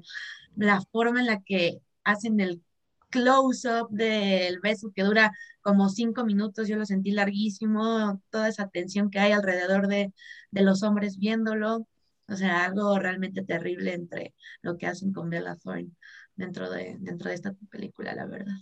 la 0.56 0.80
forma 0.92 1.20
en 1.20 1.26
la 1.26 1.40
que 1.42 1.80
hacen 2.04 2.40
el 2.40 2.62
close-up 3.10 3.88
del 3.90 4.60
beso 4.60 4.92
que 4.94 5.02
dura 5.02 5.32
como 5.60 5.88
cinco 5.88 6.25
minutos, 6.25 6.68
yo 6.68 6.76
lo 6.76 6.87
sentí 6.87 7.10
larguísimo, 7.10 8.22
toda 8.30 8.48
esa 8.48 8.68
tensión 8.68 9.10
que 9.10 9.18
hay 9.18 9.32
alrededor 9.32 9.88
de, 9.88 10.12
de 10.50 10.62
los 10.62 10.82
hombres 10.82 11.18
viéndolo, 11.18 11.87
o 12.28 12.37
sea, 12.37 12.64
algo 12.64 12.98
realmente 12.98 13.42
terrible 13.44 13.94
entre 13.94 14.34
lo 14.62 14.76
que 14.76 14.87
hacen 14.87 15.12
con 15.12 15.30
Bella 15.30 15.56
Thorne 15.56 15.90
dentro 16.37 16.70
de, 16.70 16.96
dentro 17.00 17.28
de 17.28 17.34
esta 17.34 17.54
película, 17.70 18.14
la 18.14 18.26
verdad. 18.26 18.54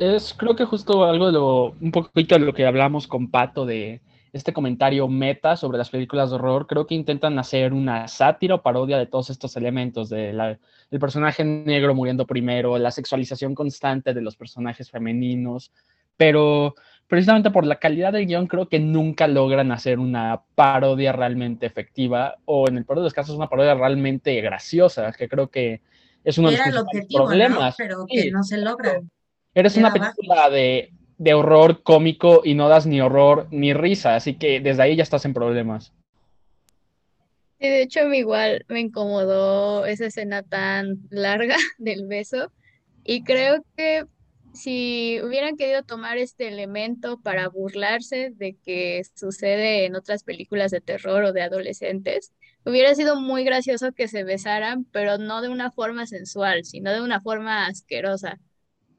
Es 0.00 0.32
creo 0.32 0.56
que 0.56 0.64
justo 0.64 1.04
algo 1.04 1.26
de 1.26 1.32
lo, 1.32 1.72
un 1.78 1.92
poquito 1.92 2.34
de 2.34 2.40
lo 2.40 2.54
que 2.54 2.64
hablamos 2.64 3.06
con 3.06 3.30
Pato 3.30 3.66
de 3.66 4.00
este 4.32 4.54
comentario 4.54 5.06
meta 5.08 5.58
sobre 5.58 5.76
las 5.76 5.90
películas 5.90 6.30
de 6.30 6.36
horror, 6.36 6.66
creo 6.66 6.86
que 6.86 6.94
intentan 6.94 7.38
hacer 7.38 7.74
una 7.74 8.08
sátira 8.08 8.54
o 8.54 8.62
parodia 8.62 8.96
de 8.96 9.04
todos 9.04 9.28
estos 9.28 9.58
elementos, 9.58 10.08
de 10.08 10.32
la, 10.32 10.58
el 10.90 10.98
personaje 10.98 11.44
negro 11.44 11.94
muriendo 11.94 12.26
primero, 12.26 12.78
la 12.78 12.90
sexualización 12.90 13.54
constante 13.54 14.14
de 14.14 14.22
los 14.22 14.36
personajes 14.36 14.90
femeninos, 14.90 15.70
pero 16.16 16.74
precisamente 17.06 17.50
por 17.50 17.66
la 17.66 17.78
calidad 17.78 18.14
del 18.14 18.24
guion 18.24 18.46
creo 18.46 18.70
que 18.70 18.80
nunca 18.80 19.28
logran 19.28 19.70
hacer 19.70 19.98
una 19.98 20.44
parodia 20.54 21.12
realmente 21.12 21.66
efectiva 21.66 22.36
o 22.46 22.66
en 22.66 22.78
el 22.78 22.86
peor 22.86 23.00
de 23.00 23.04
los 23.04 23.12
casos 23.12 23.36
una 23.36 23.50
parodia 23.50 23.74
realmente 23.74 24.40
graciosa, 24.40 25.12
que 25.12 25.28
creo 25.28 25.50
que 25.50 25.82
es 26.24 26.38
uno 26.38 26.50
de 26.50 26.56
los 26.72 26.84
problemas. 27.12 27.74
Pero 27.76 28.06
que 28.06 28.30
no 28.30 28.42
se 28.42 28.56
logra. 28.56 29.02
Eres 29.54 29.76
una 29.76 29.92
película 29.92 30.48
de, 30.48 30.92
de 31.18 31.34
horror 31.34 31.82
cómico 31.82 32.42
y 32.44 32.54
no 32.54 32.68
das 32.68 32.86
ni 32.86 33.00
horror 33.00 33.46
ni 33.50 33.74
risa, 33.74 34.16
así 34.16 34.34
que 34.34 34.60
desde 34.60 34.82
ahí 34.82 34.96
ya 34.96 35.02
estás 35.02 35.24
en 35.24 35.34
problemas. 35.34 35.92
Sí, 37.58 37.68
de 37.68 37.82
hecho, 37.82 38.00
a 38.00 38.16
igual 38.16 38.64
me 38.68 38.80
incomodó 38.80 39.84
esa 39.84 40.06
escena 40.06 40.42
tan 40.42 40.98
larga 41.10 41.56
del 41.78 42.06
beso 42.06 42.50
y 43.04 43.22
creo 43.22 43.64
que 43.76 44.06
si 44.54 45.20
hubieran 45.22 45.56
querido 45.56 45.82
tomar 45.82 46.16
este 46.16 46.48
elemento 46.48 47.20
para 47.20 47.48
burlarse 47.48 48.32
de 48.34 48.56
que 48.64 49.02
sucede 49.14 49.84
en 49.84 49.94
otras 49.94 50.24
películas 50.24 50.70
de 50.70 50.80
terror 50.80 51.24
o 51.24 51.32
de 51.32 51.42
adolescentes, 51.42 52.32
hubiera 52.64 52.94
sido 52.94 53.20
muy 53.20 53.44
gracioso 53.44 53.92
que 53.92 54.08
se 54.08 54.24
besaran, 54.24 54.84
pero 54.86 55.18
no 55.18 55.42
de 55.42 55.48
una 55.50 55.70
forma 55.70 56.06
sensual, 56.06 56.64
sino 56.64 56.92
de 56.92 57.02
una 57.02 57.20
forma 57.20 57.66
asquerosa. 57.66 58.40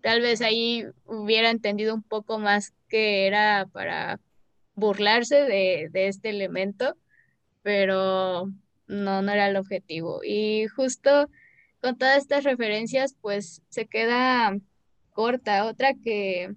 Tal 0.02 0.22
vez 0.22 0.42
ahí 0.42 0.86
hubiera 1.06 1.50
entendido 1.50 1.94
un 1.94 2.04
poco 2.04 2.40
más 2.40 2.74
que 2.90 3.28
era 3.28 3.68
para 3.72 4.20
burlarse 4.76 5.36
de, 5.36 5.90
este 5.94 6.30
elemento, 6.30 6.96
pero 7.62 8.48
no, 8.88 9.22
no 9.22 9.32
era 9.32 9.48
el 9.48 9.58
objetivo. 9.58 10.22
Y 10.24 10.68
justo 10.68 11.30
con 11.82 11.98
todas 11.98 12.18
estas 12.18 12.44
referencias, 12.44 13.16
pues 13.22 13.62
se 13.70 13.88
queda 13.88 14.58
corta. 15.14 15.66
Otra 15.66 15.94
que, 15.94 16.54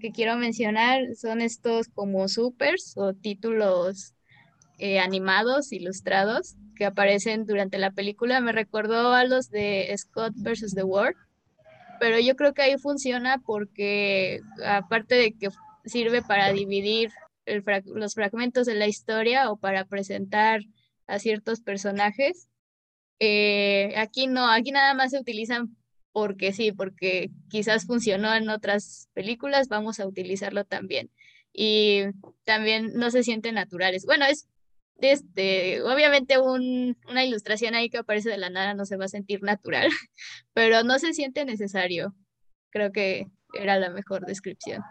que 0.00 0.12
quiero 0.12 0.36
mencionar 0.36 1.00
son 1.16 1.40
estos 1.40 1.88
como 1.88 2.28
supers 2.28 2.94
o 2.96 3.14
títulos 3.14 4.14
eh, 4.78 4.98
animados, 4.98 5.72
ilustrados, 5.72 6.56
que 6.74 6.86
aparecen 6.86 7.44
durante 7.44 7.78
la 7.78 7.90
película. 7.90 8.40
Me 8.40 8.52
recordó 8.52 9.12
a 9.12 9.24
los 9.24 9.50
de 9.50 9.94
Scott 9.96 10.32
versus 10.36 10.74
The 10.74 10.84
World, 10.84 11.16
pero 12.00 12.18
yo 12.18 12.34
creo 12.34 12.54
que 12.54 12.62
ahí 12.62 12.78
funciona 12.78 13.38
porque 13.44 14.40
aparte 14.64 15.14
de 15.14 15.32
que 15.34 15.50
sirve 15.84 16.22
para 16.22 16.52
dividir 16.52 17.10
los 17.84 18.14
fragmentos 18.14 18.66
de 18.66 18.74
la 18.74 18.86
historia 18.86 19.50
o 19.50 19.58
para 19.58 19.84
presentar 19.84 20.62
a 21.06 21.18
ciertos 21.18 21.60
personajes, 21.60 22.48
eh, 23.18 23.94
aquí 23.98 24.26
no, 24.26 24.50
aquí 24.50 24.72
nada 24.72 24.94
más 24.94 25.10
se 25.10 25.20
utilizan 25.20 25.76
porque 26.12 26.52
sí, 26.54 26.72
porque 26.72 27.30
quizás 27.50 27.86
funcionó 27.86 28.34
en 28.34 28.48
otras 28.48 29.10
películas, 29.12 29.68
vamos 29.68 30.00
a 30.00 30.06
utilizarlo 30.06 30.64
también. 30.64 31.10
Y 31.52 32.04
también 32.44 32.92
no 32.94 33.10
se 33.10 33.22
sienten 33.22 33.56
naturales. 33.56 34.06
Bueno, 34.06 34.24
es 34.24 34.48
este, 35.00 35.82
obviamente 35.82 36.38
una 36.38 37.24
ilustración 37.24 37.74
ahí 37.74 37.90
que 37.90 37.98
aparece 37.98 38.30
de 38.30 38.38
la 38.38 38.50
nada 38.50 38.74
no 38.74 38.84
se 38.84 38.96
va 38.96 39.06
a 39.06 39.08
sentir 39.08 39.42
natural, 39.42 39.88
pero 40.52 40.82
no 40.82 40.98
se 40.98 41.12
siente 41.12 41.44
necesario. 41.44 42.14
Creo 42.70 42.92
que 42.92 43.26
era 43.54 43.78
la 43.78 43.90
mejor 43.90 44.26
descripción. 44.26 44.82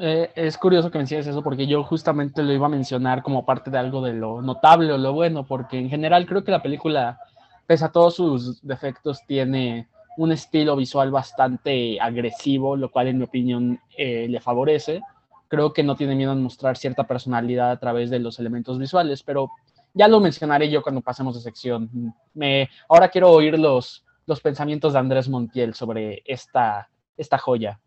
Eh, 0.00 0.30
es 0.36 0.56
curioso 0.56 0.90
que 0.90 0.98
menciones 0.98 1.26
eso 1.26 1.42
porque 1.42 1.66
yo 1.66 1.82
justamente 1.82 2.42
lo 2.42 2.52
iba 2.52 2.66
a 2.66 2.70
mencionar 2.70 3.22
como 3.22 3.44
parte 3.44 3.70
de 3.70 3.78
algo 3.78 4.00
de 4.00 4.12
lo 4.12 4.42
notable 4.42 4.92
o 4.92 4.98
lo 4.98 5.12
bueno, 5.12 5.44
porque 5.44 5.78
en 5.78 5.90
general 5.90 6.26
creo 6.26 6.44
que 6.44 6.52
la 6.52 6.62
película, 6.62 7.18
pese 7.66 7.84
a 7.84 7.92
todos 7.92 8.14
sus 8.14 8.64
defectos, 8.64 9.26
tiene 9.26 9.88
un 10.16 10.32
estilo 10.32 10.76
visual 10.76 11.10
bastante 11.10 12.00
agresivo, 12.00 12.76
lo 12.76 12.90
cual 12.90 13.08
en 13.08 13.18
mi 13.18 13.24
opinión 13.24 13.80
eh, 13.96 14.26
le 14.28 14.40
favorece. 14.40 15.00
Creo 15.48 15.72
que 15.72 15.82
no 15.82 15.96
tiene 15.96 16.14
miedo 16.14 16.32
en 16.32 16.42
mostrar 16.42 16.76
cierta 16.76 17.06
personalidad 17.06 17.70
a 17.70 17.80
través 17.80 18.10
de 18.10 18.18
los 18.18 18.38
elementos 18.38 18.78
visuales, 18.78 19.22
pero 19.22 19.50
ya 19.94 20.08
lo 20.08 20.20
mencionaré 20.20 20.70
yo 20.70 20.82
cuando 20.82 21.00
pasemos 21.00 21.34
de 21.34 21.40
sección. 21.40 22.14
Me, 22.34 22.68
ahora 22.88 23.08
quiero 23.08 23.30
oír 23.30 23.58
los, 23.58 24.04
los 24.26 24.40
pensamientos 24.40 24.92
de 24.92 24.98
Andrés 24.98 25.28
Montiel 25.28 25.74
sobre 25.74 26.22
esta, 26.26 26.90
esta 27.16 27.38
joya. 27.38 27.80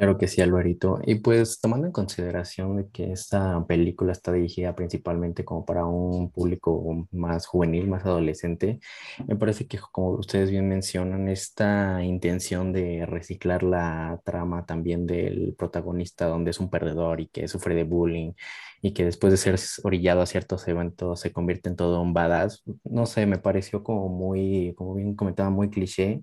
Claro 0.00 0.16
que 0.16 0.28
sí, 0.28 0.40
Alvarito. 0.40 0.98
Y 1.04 1.16
pues 1.16 1.60
tomando 1.60 1.86
en 1.86 1.92
consideración 1.92 2.88
que 2.90 3.12
esta 3.12 3.62
película 3.66 4.12
está 4.12 4.32
dirigida 4.32 4.74
principalmente 4.74 5.44
como 5.44 5.66
para 5.66 5.84
un 5.84 6.30
público 6.32 7.06
más 7.12 7.46
juvenil, 7.46 7.86
más 7.86 8.06
adolescente, 8.06 8.80
me 9.28 9.36
parece 9.36 9.66
que 9.66 9.78
como 9.92 10.12
ustedes 10.12 10.50
bien 10.50 10.66
mencionan, 10.70 11.28
esta 11.28 12.02
intención 12.02 12.72
de 12.72 13.04
reciclar 13.04 13.62
la 13.62 14.18
trama 14.24 14.64
también 14.64 15.06
del 15.06 15.54
protagonista 15.58 16.26
donde 16.28 16.52
es 16.52 16.60
un 16.60 16.70
perdedor 16.70 17.20
y 17.20 17.28
que 17.28 17.46
sufre 17.46 17.74
de 17.74 17.84
bullying 17.84 18.32
y 18.80 18.94
que 18.94 19.04
después 19.04 19.30
de 19.32 19.36
ser 19.36 19.56
orillado 19.84 20.22
a 20.22 20.26
ciertos 20.26 20.66
eventos 20.66 21.20
se 21.20 21.30
convierte 21.32 21.68
en 21.68 21.76
todo 21.76 22.00
un 22.00 22.14
badass, 22.14 22.62
no 22.84 23.04
sé, 23.04 23.26
me 23.26 23.38
pareció 23.38 23.82
como 23.82 24.08
muy, 24.08 24.72
como 24.76 24.94
bien 24.94 25.14
comentaba, 25.14 25.50
muy 25.50 25.68
cliché 25.68 26.22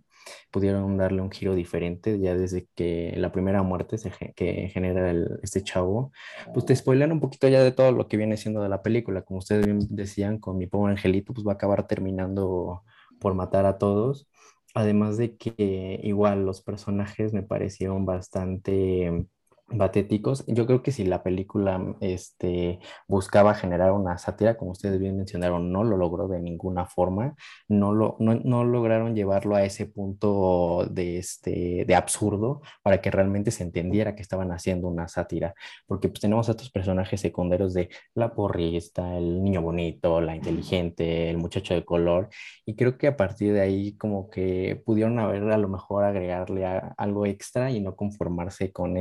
pudieron 0.51 0.97
darle 0.97 1.21
un 1.21 1.31
giro 1.31 1.55
diferente 1.55 2.19
ya 2.19 2.35
desde 2.35 2.67
que 2.75 3.13
la 3.17 3.31
primera 3.31 3.63
muerte 3.63 3.97
se, 3.97 4.11
que 4.35 4.69
genera 4.69 5.13
este 5.41 5.63
chavo, 5.63 6.11
pues 6.53 6.65
te 6.65 6.75
spoilan 6.75 7.11
un 7.11 7.19
poquito 7.19 7.47
ya 7.47 7.63
de 7.63 7.71
todo 7.71 7.91
lo 7.91 8.07
que 8.07 8.17
viene 8.17 8.37
siendo 8.37 8.61
de 8.61 8.69
la 8.69 8.81
película, 8.81 9.23
como 9.23 9.39
ustedes 9.39 9.65
bien 9.65 9.79
decían, 9.89 10.39
con 10.39 10.57
mi 10.57 10.67
pobre 10.67 10.91
angelito, 10.91 11.33
pues 11.33 11.45
va 11.45 11.51
a 11.53 11.55
acabar 11.55 11.87
terminando 11.87 12.83
por 13.19 13.33
matar 13.33 13.65
a 13.65 13.77
todos, 13.77 14.29
además 14.73 15.17
de 15.17 15.37
que 15.37 15.99
igual 16.03 16.45
los 16.45 16.61
personajes 16.61 17.33
me 17.33 17.43
parecieron 17.43 18.05
bastante 18.05 19.27
patéticos. 19.67 20.45
Yo 20.47 20.65
creo 20.65 20.81
que 20.81 20.91
si 20.91 21.03
la 21.03 21.23
película 21.23 21.95
este, 21.99 22.79
buscaba 23.07 23.53
generar 23.53 23.91
una 23.91 24.17
sátira, 24.17 24.55
como 24.57 24.71
ustedes 24.71 24.99
bien 24.99 25.17
mencionaron, 25.17 25.71
no 25.71 25.83
lo 25.83 25.97
logró 25.97 26.27
de 26.27 26.39
ninguna 26.39 26.85
forma, 26.85 27.35
no, 27.67 27.93
lo, 27.93 28.15
no, 28.19 28.63
lograron 28.63 29.15
llevarlo 29.15 29.55
a 29.55 29.63
ese 29.63 29.85
punto 29.85 30.87
de, 30.89 31.17
este, 31.17 31.83
de 31.85 31.95
absurdo 31.95 32.61
para 32.81 33.01
que 33.01 33.11
realmente 33.11 33.51
se 33.51 33.63
entendiera 33.63 34.15
que 34.15 34.21
estaban 34.21 34.51
haciendo 34.51 34.87
una 34.87 35.07
sátira, 35.07 35.53
porque 35.85 36.07
pues 36.09 36.21
tenemos 36.21 36.47
a 36.47 36.51
estos 36.51 36.71
personajes 36.71 37.19
secundarios 37.19 37.73
de 37.73 37.89
la 38.13 38.33
porrista, 38.33 39.17
el 39.17 39.43
niño 39.43 39.61
bonito, 39.61 40.21
la 40.21 40.35
inteligente, 40.35 41.29
el 41.29 41.37
muchacho 41.37 41.73
de 41.73 41.83
color, 41.83 42.29
y 42.65 42.75
creo 42.75 42.97
que 42.97 43.07
a 43.07 43.17
partir 43.17 43.53
de 43.53 43.61
ahí 43.61 43.97
como 43.97 44.29
que 44.29 44.81
pudieron 44.85 45.19
haber 45.19 45.43
a 45.51 45.57
lo 45.57 45.67
mejor 45.67 46.05
agregarle 46.05 46.65
algo 46.97 47.25
extra 47.25 47.71
y 47.71 47.81
no 47.81 47.95
conformarse 47.95 48.71
con 48.71 48.97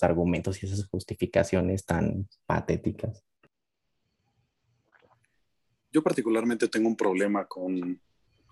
esos 0.00 0.08
argumentos 0.08 0.62
y 0.62 0.66
esas 0.66 0.86
justificaciones 0.86 1.84
tan 1.84 2.28
patéticas. 2.46 3.24
Yo 5.92 6.02
particularmente 6.02 6.68
tengo 6.68 6.88
un 6.88 6.96
problema 6.96 7.46
con, 7.46 8.00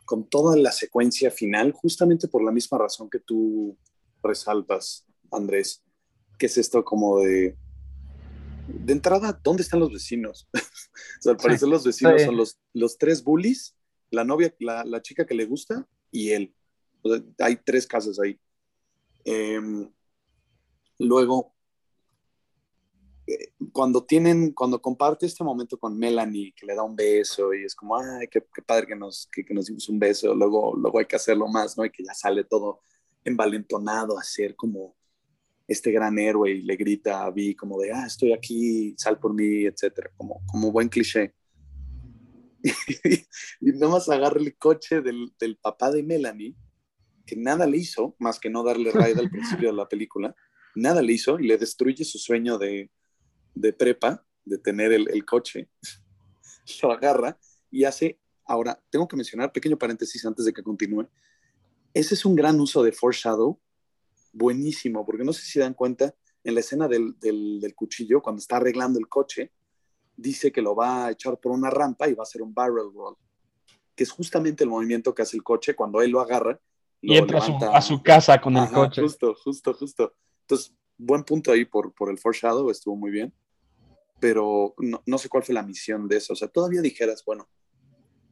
con 0.04 0.28
toda 0.28 0.56
la 0.56 0.72
secuencia 0.72 1.30
final, 1.30 1.72
justamente 1.72 2.28
por 2.28 2.42
la 2.44 2.50
misma 2.50 2.78
razón 2.78 3.08
que 3.08 3.20
tú 3.20 3.76
resaltas, 4.22 5.06
Andrés, 5.30 5.84
que 6.38 6.46
es 6.46 6.58
esto 6.58 6.84
como 6.84 7.20
de, 7.20 7.56
de 8.66 8.92
entrada, 8.92 9.38
¿dónde 9.42 9.62
están 9.62 9.80
los 9.80 9.92
vecinos? 9.92 10.48
o 10.54 11.22
sea, 11.22 11.32
al 11.32 11.38
parecer 11.38 11.68
los 11.68 11.84
vecinos 11.84 12.22
son 12.22 12.36
los, 12.36 12.58
los 12.72 12.98
tres 12.98 13.22
bullies, 13.22 13.76
la 14.10 14.24
novia, 14.24 14.52
la, 14.58 14.84
la 14.84 15.00
chica 15.00 15.24
que 15.24 15.34
le 15.34 15.46
gusta 15.46 15.86
y 16.10 16.30
él. 16.30 16.54
hay 17.38 17.56
tres 17.56 17.86
casas 17.86 18.18
ahí. 18.18 18.38
Eh, 19.24 19.60
Luego, 20.98 21.54
eh, 23.26 23.52
cuando 23.72 24.04
tienen, 24.04 24.52
cuando 24.52 24.80
comparte 24.80 25.26
este 25.26 25.44
momento 25.44 25.78
con 25.78 25.96
Melanie, 25.96 26.52
que 26.56 26.66
le 26.66 26.74
da 26.74 26.82
un 26.82 26.96
beso 26.96 27.54
y 27.54 27.64
es 27.64 27.74
como, 27.74 27.96
ay, 27.96 28.26
qué, 28.28 28.42
padre 28.66 28.86
que 28.86 28.96
nos, 28.96 29.28
que, 29.30 29.44
nos 29.54 29.66
dimos 29.66 29.88
un 29.88 29.98
beso, 29.98 30.34
luego, 30.34 30.74
luego 30.76 30.98
hay 30.98 31.06
que 31.06 31.16
hacerlo 31.16 31.46
más, 31.46 31.76
¿no? 31.76 31.84
Y 31.84 31.90
que 31.90 32.02
ya 32.02 32.14
sale 32.14 32.44
todo 32.44 32.80
envalentonado 33.24 34.18
a 34.18 34.22
ser 34.22 34.56
como 34.56 34.96
este 35.66 35.92
gran 35.92 36.18
héroe 36.18 36.50
y 36.50 36.62
le 36.62 36.76
grita 36.76 37.24
a 37.24 37.30
Vi 37.30 37.54
como 37.54 37.78
de, 37.78 37.92
ah, 37.92 38.06
estoy 38.06 38.32
aquí, 38.32 38.94
sal 38.96 39.20
por 39.20 39.34
mí, 39.34 39.66
etcétera, 39.66 40.10
como, 40.16 40.40
como 40.46 40.72
buen 40.72 40.88
cliché. 40.88 41.34
y, 43.60 43.72
nada 43.72 43.92
más 43.92 44.08
agarra 44.08 44.40
el 44.40 44.56
coche 44.56 45.00
del, 45.02 45.32
del 45.38 45.58
papá 45.58 45.92
de 45.92 46.02
Melanie, 46.02 46.56
que 47.26 47.36
nada 47.36 47.66
le 47.66 47.76
hizo 47.76 48.16
más 48.18 48.40
que 48.40 48.48
no 48.48 48.64
darle 48.64 48.90
raid 48.90 49.18
al 49.18 49.30
principio 49.30 49.68
de 49.68 49.76
la 49.76 49.86
película 49.86 50.34
nada 50.78 51.02
le 51.02 51.12
hizo 51.12 51.38
y 51.38 51.46
le 51.46 51.58
destruye 51.58 52.04
su 52.04 52.18
sueño 52.18 52.58
de, 52.58 52.90
prepa, 53.78 54.24
de 54.44 54.58
tener 54.58 54.92
el, 54.92 55.24
coche. 55.24 55.68
Lo 56.82 56.92
agarra 56.92 57.38
y 57.70 57.84
hace, 57.84 58.18
ahora, 58.44 58.82
tengo 58.90 59.08
que 59.08 59.16
mencionar, 59.16 59.52
pequeño 59.52 59.78
paréntesis 59.78 60.24
antes 60.24 60.44
de 60.44 60.52
que 60.52 60.62
continúe, 60.62 61.08
ese 61.94 62.14
es 62.14 62.24
un 62.24 62.34
gran 62.34 62.60
uso 62.60 62.82
de 62.82 62.92
foreshadow 62.92 63.60
buenísimo, 64.32 65.04
porque 65.04 65.24
no 65.24 65.32
sé 65.32 65.42
si 65.42 65.58
dan 65.58 65.74
cuenta, 65.74 66.14
en 66.44 66.54
la 66.54 66.60
escena 66.60 66.88
del, 66.88 67.18
del, 67.18 67.60
del, 67.60 67.74
cuchillo, 67.74 68.22
cuando 68.22 68.40
está 68.40 68.56
arreglando 68.56 68.98
el 68.98 69.08
coche, 69.08 69.52
dice 70.16 70.52
que 70.52 70.62
lo 70.62 70.74
va 70.74 71.06
a 71.06 71.10
echar 71.10 71.38
por 71.38 71.52
una 71.52 71.70
rampa 71.70 72.08
y 72.08 72.14
va 72.14 72.22
a 72.22 72.24
hacer 72.24 72.42
un 72.42 72.54
barrel 72.54 72.92
roll, 72.94 73.16
que 73.94 74.04
es 74.04 74.10
justamente 74.10 74.64
el 74.64 74.70
movimiento 74.70 75.14
que 75.14 75.22
hace 75.22 75.36
el 75.36 75.42
coche 75.42 75.74
cuando 75.74 76.00
él 76.00 76.10
lo 76.10 76.20
agarra. 76.20 76.60
y 77.00 77.16
entra 77.16 77.38
a 77.38 77.82
su, 77.82 78.02
casa 78.02 78.40
con 78.40 78.56
el 78.56 78.70
coche. 78.70 79.02
Justo, 79.02 79.34
justo, 79.34 79.74
justo. 79.74 80.14
Entonces, 80.48 80.74
buen 80.96 81.24
punto 81.24 81.52
ahí 81.52 81.66
por, 81.66 81.92
por 81.92 82.10
el 82.10 82.18
foreshadow, 82.18 82.70
estuvo 82.70 82.96
muy 82.96 83.10
bien, 83.10 83.34
pero 84.18 84.74
no, 84.78 85.02
no, 85.04 85.18
sé 85.18 85.28
cuál 85.28 85.42
fue 85.42 85.54
la 85.54 85.62
misión 85.62 86.08
de 86.08 86.16
eso. 86.16 86.32
O 86.32 86.36
sea, 86.36 86.48
todavía 86.48 86.80
dijeras, 86.80 87.22
bueno, 87.26 87.46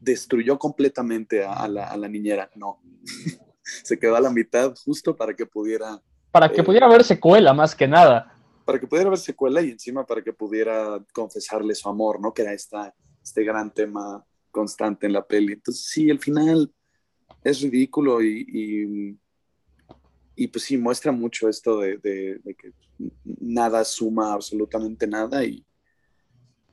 destruyó 0.01 0.59
completamente 0.59 1.45
a, 1.45 1.69
la, 1.69 1.89
a 1.89 1.97
la, 1.99 2.09
niñera. 2.09 2.51
No, 2.55 2.81
se 3.63 3.99
quedó 3.99 4.17
a 4.17 4.21
la 4.21 4.31
mitad 4.31 4.75
justo 4.83 5.15
para 5.15 5.37
que 5.37 5.45
pudiera... 5.45 6.01
Para 6.31 6.51
que 6.51 6.63
eh, 6.63 6.65
pudiera 6.65 6.87
haber 6.87 7.05
secuela, 7.05 7.53
más 7.53 7.75
que 7.75 7.87
nada. 7.87 8.35
Para 8.65 8.81
que 8.81 8.87
pudiera 8.87 9.09
haber 9.09 9.21
secuela 9.21 9.61
y 9.61 9.71
encima 9.71 10.07
para 10.07 10.23
que 10.23 10.33
pudiera 10.33 11.05
confesarle 11.13 11.75
su 11.75 11.87
amor, 11.87 12.19
¿no? 12.19 12.33
Que 12.33 12.43
era 12.43 12.55
esta, 12.55 12.95
este 13.23 13.45
gran 13.45 13.75
tema 13.75 14.25
constante 14.51 15.05
en 15.05 15.13
la 15.13 15.27
peli. 15.27 15.53
Entonces, 15.53 15.85
sí, 15.87 16.09
el 16.09 16.19
final 16.19 16.73
es 17.45 17.61
ridículo 17.61 18.23
y, 18.23 18.47
y, 18.49 19.19
y 20.37 20.49
pues 20.49 20.67
sí, 20.67 20.77
muestra 20.77 21.11
mucho 21.13 21.49
esto 21.49 21.81
de, 21.81 21.97
de, 21.97 22.55
que 22.55 22.73
nada 23.25 23.83
suma 23.85 24.35
absolutamente 24.35 25.07
nada 25.07 25.43
y 25.45 25.65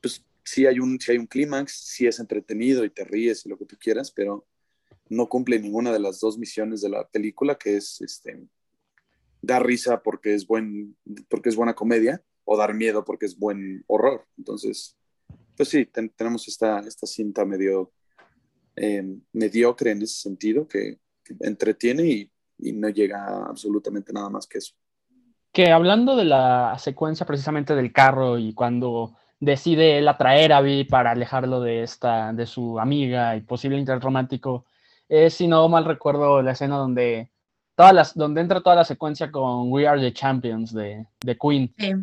pues 0.02 0.26
sí 0.44 0.66
hay 0.66 0.80
un, 0.80 1.00
sí 1.00 1.14
hay 1.14 1.18
un 1.18 1.28
clímax, 1.28 1.72
sí 1.72 2.06
es 2.06 2.20
entretenido 2.20 2.84
y 2.84 2.90
te 2.90 3.06
ríes 3.06 3.46
y 3.46 3.50
lo 3.50 3.58
que 3.58 3.66
tú 3.66 3.78
quieras, 3.80 4.12
pero 4.12 4.46
no 5.08 5.30
cumple 5.30 5.60
ninguna 5.60 5.94
de 5.94 6.00
las 6.00 6.20
dos 6.20 6.38
misiones 6.38 6.82
de 6.82 6.90
la 6.90 7.08
película, 7.08 7.58
que 7.58 7.78
es 7.78 8.02
este, 8.02 8.46
dar 9.42 9.66
risa 9.66 10.04
porque 10.04 10.34
es, 10.34 10.46
buen, 10.46 10.98
porque 11.30 11.48
es 11.48 11.56
buena 11.56 11.74
comedia 11.74 12.22
o 12.44 12.58
dar 12.58 12.74
miedo 12.74 13.06
porque 13.06 13.26
es 13.26 13.38
buen 13.40 13.86
horror. 13.88 14.28
Entonces, 14.38 14.98
pues 15.56 15.70
sí, 15.70 15.86
tenemos 15.86 16.50
esta, 16.50 16.80
esta 16.80 17.08
cinta 17.08 17.46
medio 17.46 17.94
eh, 18.76 19.06
mediocre 19.32 19.92
en 19.92 20.02
ese 20.02 20.20
sentido, 20.20 20.68
que, 20.68 21.00
que 21.24 21.36
entretiene 21.40 22.06
y, 22.06 22.33
y, 22.64 22.74
no 22.74 22.90
llega 22.90 23.46
absolutamente 23.46 24.14
nada 24.14 24.30
más 24.30 24.48
que 24.48 24.60
eso. 24.60 24.74
Que 25.52 25.72
hablando 25.72 26.16
de 26.16 26.26
la 26.26 26.76
secuencia 26.80 27.26
precisamente 27.26 27.76
del 27.76 27.94
carro 27.94 28.38
y 28.40 28.54
cuando 28.54 29.14
decide 29.40 29.98
él 30.00 30.08
atraer 30.08 30.54
a 30.54 30.62
Vi 30.62 30.84
para 30.86 31.12
alejarlo 31.12 31.62
de 31.62 31.84
esta, 31.84 32.34
de 32.34 32.46
su 32.46 32.80
amiga 32.80 33.36
y 33.36 33.42
posible 33.42 33.78
interés 33.78 34.02
romántico, 34.02 34.66
es, 35.08 35.36
si 35.36 35.48
no 35.48 35.68
mal 35.70 35.86
recuerdo, 35.86 36.42
la 36.42 36.52
escena 36.52 36.78
donde, 36.78 37.30
todas 37.76 37.94
las, 37.94 38.16
donde 38.16 38.42
entra 38.42 38.62
toda 38.62 38.78
la 38.78 38.86
secuencia 38.86 39.32
con 39.32 39.72
We 39.72 39.88
Are 39.88 40.02
the 40.02 40.14
Champions 40.14 40.74
de, 40.74 41.06
de 41.24 41.38
Queen. 41.38 41.74
Sí. 41.78 41.94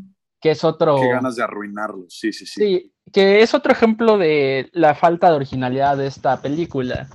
Que 0.40 0.52
es 0.52 0.64
otro. 0.64 0.97
Qué 0.99 1.09
ganas 1.09 1.37
de 1.37 1.43
arruinarlo, 1.43 2.07
sí, 2.09 2.33
sí, 2.33 2.47
sí. 2.47 2.61
Sí, 2.61 2.93
que 3.12 3.43
es 3.43 3.52
otro 3.52 3.73
ejemplo 3.73 4.17
de 4.17 4.71
la 4.73 4.95
falta 4.95 5.29
de 5.29 5.37
originalidad 5.37 5.99
de 5.99 6.07
esta 6.07 6.40
película. 6.40 7.09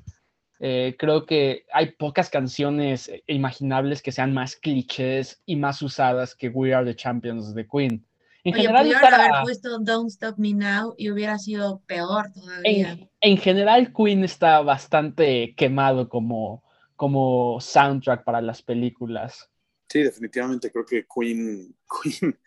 Eh, 0.59 0.95
creo 0.97 1.25
que 1.25 1.65
hay 1.74 1.91
pocas 1.91 2.29
canciones 2.29 3.12
imaginables 3.27 4.01
que 4.01 4.12
sean 4.12 4.33
más 4.33 4.55
clichés 4.55 5.41
y 5.45 5.55
más 5.55 5.81
usadas 5.81 6.35
que 6.35 6.50
We 6.50 6.74
Are 6.74 6.85
the 6.85 6.95
Champions 6.95 7.53
de 7.53 7.67
Queen. 7.67 8.05
En 8.43 8.53
Oye, 8.53 8.62
general, 8.62 8.91
estará... 8.91 9.25
haber 9.25 9.43
puesto 9.43 9.79
Don't 9.79 10.09
Stop 10.09 10.38
Me 10.38 10.53
Now 10.53 10.93
y 10.97 11.09
hubiera 11.09 11.38
sido 11.39 11.81
peor 11.88 12.31
todavía. 12.31 12.91
En, 12.91 13.09
en, 13.21 13.38
general, 13.38 13.91
Queen 13.91 14.24
está 14.24 14.62
bastante 14.62 15.55
quemado 15.55 16.07
como, 16.07 16.63
como 16.95 17.59
soundtrack 17.59 18.24
para 18.24 18.41
las 18.41 18.62
películas. 18.62 19.50
Sí, 19.89 20.03
definitivamente 20.03 20.71
creo 20.71 20.85
que 20.85 21.05
Queen, 21.07 21.75
Queen 22.03 22.38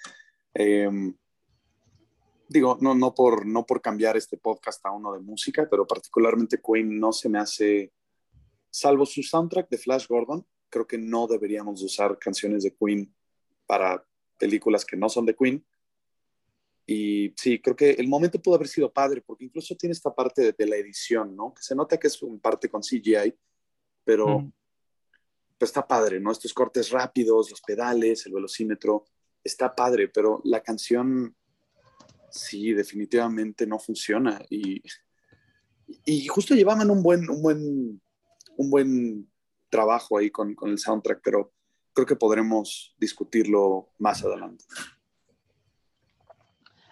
eh, 0.54 0.88
digo, 2.48 2.78
no, 2.80 2.94
no, 2.94 3.14
por, 3.14 3.46
no 3.46 3.64
por 3.64 3.80
cambiar 3.80 4.16
este 4.16 4.36
podcast 4.36 4.84
a 4.86 4.90
uno 4.90 5.12
de 5.12 5.20
música, 5.20 5.66
pero 5.70 5.86
particularmente 5.86 6.60
Queen 6.60 6.98
no 6.98 7.12
se 7.12 7.28
me 7.28 7.38
hace, 7.38 7.92
salvo 8.70 9.06
su 9.06 9.22
soundtrack 9.22 9.68
de 9.68 9.78
Flash 9.78 10.06
Gordon, 10.08 10.46
creo 10.68 10.86
que 10.86 10.98
no 10.98 11.26
deberíamos 11.26 11.82
usar 11.82 12.18
canciones 12.18 12.62
de 12.62 12.74
Queen 12.74 13.14
para 13.66 14.04
películas 14.38 14.84
que 14.84 14.96
no 14.96 15.08
son 15.08 15.26
de 15.26 15.34
Queen 15.34 15.64
y 16.90 17.34
sí, 17.36 17.60
creo 17.60 17.76
que 17.76 17.90
el 17.90 18.08
momento 18.08 18.40
pudo 18.40 18.54
haber 18.54 18.66
sido 18.66 18.90
padre, 18.90 19.20
porque 19.20 19.44
incluso 19.44 19.76
tiene 19.76 19.92
esta 19.92 20.14
parte 20.14 20.40
de, 20.40 20.52
de 20.56 20.66
la 20.66 20.76
edición, 20.76 21.36
¿no? 21.36 21.52
Que 21.52 21.62
se 21.62 21.74
nota 21.74 21.98
que 21.98 22.06
es 22.06 22.22
un 22.22 22.40
parte 22.40 22.70
con 22.70 22.80
CGI, 22.80 23.36
pero 24.04 24.38
mm. 24.38 24.52
pues 25.58 25.68
está 25.68 25.86
padre, 25.86 26.18
¿no? 26.18 26.32
Estos 26.32 26.54
cortes 26.54 26.88
rápidos, 26.88 27.50
los 27.50 27.60
pedales, 27.60 28.24
el 28.24 28.32
velocímetro, 28.32 29.04
está 29.44 29.74
padre, 29.74 30.08
pero 30.08 30.40
la 30.44 30.62
canción 30.62 31.36
sí, 32.30 32.72
definitivamente 32.72 33.66
no 33.66 33.78
funciona. 33.78 34.40
Y, 34.48 34.82
y 36.06 36.26
justo 36.26 36.54
llevaban 36.54 36.90
un 36.90 37.02
buen, 37.02 37.28
un 37.28 37.42
buen, 37.42 38.00
un 38.58 38.70
buen 38.70 39.30
trabajo 39.70 40.18
ahí 40.18 40.30
con, 40.30 40.54
con 40.54 40.70
el 40.70 40.78
soundtrack, 40.78 41.20
pero 41.24 41.52
creo 41.94 42.06
que 42.06 42.16
podremos 42.16 42.94
discutirlo 42.98 43.88
más 43.98 44.24
adelante. 44.24 44.64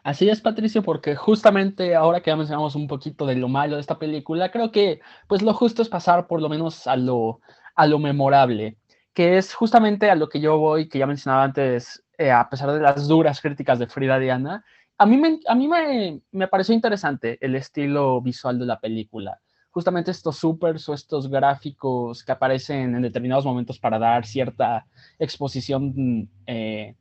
Así 0.02 0.28
es, 0.28 0.40
Patricio, 0.40 0.84
porque 0.84 1.16
justamente 1.16 1.96
ahora 1.96 2.20
que 2.20 2.30
ya 2.30 2.36
mencionamos 2.36 2.76
un 2.76 2.86
poquito 2.86 3.26
de 3.26 3.34
lo 3.34 3.48
malo 3.48 3.74
de 3.74 3.80
esta 3.80 3.98
película, 3.98 4.52
creo 4.52 4.70
que 4.70 5.00
pues 5.26 5.42
lo 5.42 5.52
justo 5.52 5.82
es 5.82 5.88
pasar 5.88 6.28
por 6.28 6.40
lo 6.40 6.48
menos 6.48 6.86
a 6.86 6.94
lo, 6.94 7.40
a 7.74 7.86
lo 7.86 7.98
memorable, 7.98 8.78
que 9.12 9.36
es 9.36 9.52
justamente 9.52 10.08
a 10.08 10.14
lo 10.14 10.28
que 10.28 10.40
yo 10.40 10.58
voy, 10.58 10.88
que 10.88 11.00
ya 11.00 11.08
mencionaba 11.08 11.42
antes, 11.42 12.04
eh, 12.18 12.30
a 12.30 12.48
pesar 12.48 12.70
de 12.70 12.80
las 12.80 13.08
duras 13.08 13.40
críticas 13.40 13.80
de 13.80 13.88
Frida 13.88 14.20
Diana, 14.20 14.64
a 14.96 15.06
mí, 15.06 15.16
me, 15.16 15.40
a 15.46 15.54
mí 15.56 15.66
me, 15.66 16.20
me 16.30 16.46
pareció 16.46 16.72
interesante 16.72 17.36
el 17.40 17.56
estilo 17.56 18.20
visual 18.22 18.60
de 18.60 18.66
la 18.66 18.78
película. 18.78 19.40
Justamente 19.76 20.10
estos 20.10 20.38
supers 20.38 20.88
o 20.88 20.94
estos 20.94 21.28
gráficos 21.28 22.24
que 22.24 22.32
aparecen 22.32 22.94
en 22.94 23.02
determinados 23.02 23.44
momentos 23.44 23.78
para 23.78 23.98
dar 23.98 24.24
cierta 24.24 24.86
exposición 25.18 26.30
eh, 26.46 26.94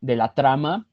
de 0.00 0.14
la 0.14 0.32
trama, 0.32 0.86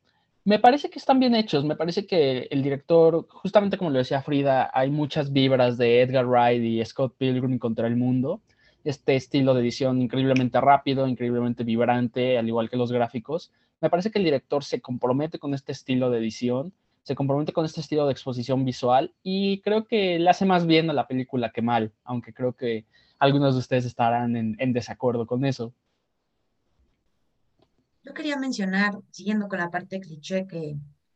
me 0.45 0.57
parece 0.57 0.89
que 0.89 0.97
están 0.97 1.19
bien 1.19 1.35
hechos, 1.35 1.63
me 1.63 1.75
parece 1.75 2.07
que 2.07 2.47
el 2.49 2.63
director, 2.63 3.27
justamente 3.29 3.77
como 3.77 3.91
lo 3.91 3.99
decía 3.99 4.23
Frida, 4.23 4.71
hay 4.73 4.89
muchas 4.89 5.31
vibras 5.31 5.77
de 5.77 6.01
Edgar 6.01 6.25
Wright 6.25 6.63
y 6.63 6.83
Scott 6.83 7.13
Pilgrim 7.19 7.59
contra 7.59 7.85
el 7.85 7.97
mundo. 7.97 8.41
Este 8.83 9.15
estilo 9.15 9.53
de 9.53 9.61
edición 9.61 10.01
increíblemente 10.01 10.59
rápido, 10.59 11.07
increíblemente 11.07 11.63
vibrante, 11.63 12.39
al 12.39 12.47
igual 12.47 12.67
que 12.67 12.77
los 12.77 12.91
gráficos. 12.91 13.51
Me 13.79 13.91
parece 13.91 14.09
que 14.09 14.17
el 14.17 14.25
director 14.25 14.63
se 14.63 14.81
compromete 14.81 15.37
con 15.37 15.53
este 15.53 15.71
estilo 15.71 16.09
de 16.09 16.17
edición, 16.17 16.73
se 17.07 17.15
compromete 17.15 17.53
con 17.53 17.63
este 17.63 17.79
estilo 17.79 18.05
de 18.05 18.11
exposición 18.11 18.65
visual 18.65 19.13
y 19.23 19.61
creo 19.61 19.85
que 19.85 20.19
le 20.19 20.29
hace 20.29 20.43
más 20.43 20.65
bien 20.65 20.89
a 20.89 20.93
la 20.93 21.07
película 21.07 21.53
que 21.53 21.61
mal, 21.61 21.93
aunque 22.03 22.33
creo 22.33 22.51
que 22.51 22.85
algunos 23.17 23.53
de 23.53 23.59
ustedes 23.59 23.85
estarán 23.85 24.35
en, 24.35 24.73
desacuerdo 24.73 25.25
con 25.25 25.45
eso. 25.45 25.73
Yo 28.03 28.13
quería 28.13 28.37
mencionar, 28.37 28.99
siguiendo 29.09 29.47
con 29.47 29.59
la 29.59 29.71
parte 29.71 30.01
cliché 30.01 30.47
que 30.47 30.75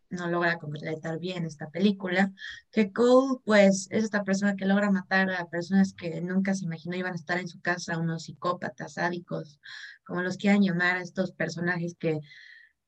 no 0.10 0.30
logra 0.30 0.58
completar 0.60 1.20
bien 1.20 1.44
esta 1.44 1.70
película, 1.70 2.32
que 2.72 2.94
Cole, 2.94 3.42
pues, 3.44 3.90
es 3.92 4.06
esta 4.06 4.24
persona 4.24 4.56
que 4.56 4.66
logra 4.66 4.92
matar 4.92 5.30
a 5.32 5.50
personas 5.50 5.94
que 5.94 6.22
nunca 6.22 6.54
se 6.54 6.64
imaginó 6.64 6.96
iban 6.96 7.12
a 7.12 7.18
estar 7.18 7.38
en 7.38 7.50
su 7.50 7.60
casa, 7.60 7.98
unos 7.98 8.24
psicópatas, 8.24 8.94
sádicos, 8.94 9.60
como 10.06 10.22
los 10.22 10.38
quieran 10.38 10.62
llamar 10.62 10.96
a 10.96 11.02
estos 11.02 11.34
personajes 11.34 11.96
que 12.00 12.22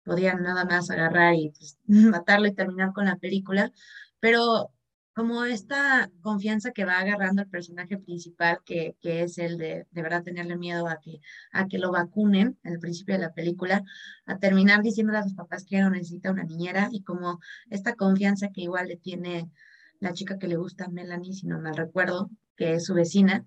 podían 0.04 0.44
nada 0.44 0.66
más 0.66 0.90
agarrar 0.90 1.36
y 1.36 1.52
pues, 1.52 1.78
matarlo 1.88 2.48
y 2.48 2.54
terminar 2.54 2.94
con 2.94 3.06
la 3.06 3.18
película. 3.18 3.72
Pero 4.20 4.72
como 5.14 5.44
esta 5.46 6.10
confianza 6.22 6.72
que 6.72 6.86
va 6.86 6.98
agarrando 6.98 7.44
el 7.44 7.50
personaje 7.50 7.98
principal, 7.98 8.60
que, 8.66 8.96
que 9.00 9.24
es 9.24 9.38
el 9.38 9.58
de 9.58 9.86
de 9.92 10.02
verdad 10.02 10.24
tenerle 10.24 10.58
miedo 10.58 10.88
a 10.88 11.00
que, 11.00 11.20
a 11.52 11.68
que 11.68 11.78
lo 11.78 11.92
vacunen 11.92 12.58
al 12.64 12.80
principio 12.80 13.16
de 13.16 13.22
la 13.22 13.34
película, 13.34 13.84
a 14.26 14.40
terminar 14.40 14.82
diciéndole 14.82 15.20
a 15.20 15.24
sus 15.24 15.36
papás 15.36 15.66
que 15.66 15.80
no 15.80 15.92
necesita 15.92 16.32
una 16.32 16.44
niñera 16.44 16.90
y 16.92 17.04
como 17.04 17.40
esta 17.70 17.96
confianza 17.96 18.50
que 18.50 18.62
igual 18.62 18.88
le 18.88 18.98
tiene 18.98 19.52
la 20.00 20.14
chica 20.14 20.40
que 20.40 20.48
le 20.48 20.58
gusta 20.58 20.86
a 20.86 20.90
Melanie, 20.90 21.34
si 21.34 21.48
no 21.48 21.60
mal 21.62 21.76
recuerdo, 21.78 22.30
que 22.58 22.74
es 22.74 22.86
su 22.86 22.94
vecina. 22.94 23.46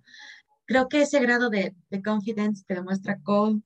Creo 0.66 0.88
que 0.88 1.03
ese 1.03 1.21
grado 1.21 1.51
de, 1.51 1.75
de 1.90 2.03
confidence 2.03 2.64
que 2.66 2.75
demuestra 2.75 3.21
Cole 3.23 3.62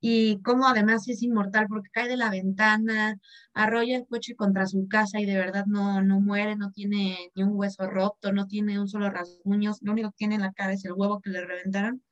y 0.00 0.40
cómo 0.42 0.66
además 0.66 1.08
es 1.08 1.22
inmortal 1.22 1.66
porque 1.68 1.90
cae 1.90 2.08
de 2.08 2.16
la 2.16 2.30
ventana, 2.30 3.16
arrolla 3.54 3.96
el 3.96 4.06
coche 4.06 4.36
contra 4.36 4.66
su 4.66 4.86
casa 4.88 5.20
y 5.20 5.26
de 5.26 5.36
verdad 5.36 5.66
no, 5.66 6.02
no 6.02 6.20
muere, 6.20 6.56
no 6.56 6.70
tiene 6.72 7.30
ni 7.34 7.42
un 7.42 7.50
hueso 7.56 7.86
roto, 7.88 8.32
no 8.32 8.46
tiene 8.46 8.78
un 8.80 8.88
solo 8.88 9.10
rasguño, 9.10 9.72
lo 9.82 9.92
único 9.92 10.10
que 10.10 10.16
tiene 10.18 10.36
en 10.36 10.42
la 10.42 10.52
cara 10.52 10.72
es 10.74 10.84
el 10.84 10.92
huevo 10.92 11.20
que 11.20 11.30
le 11.30 11.44
reventaron. 11.44 12.02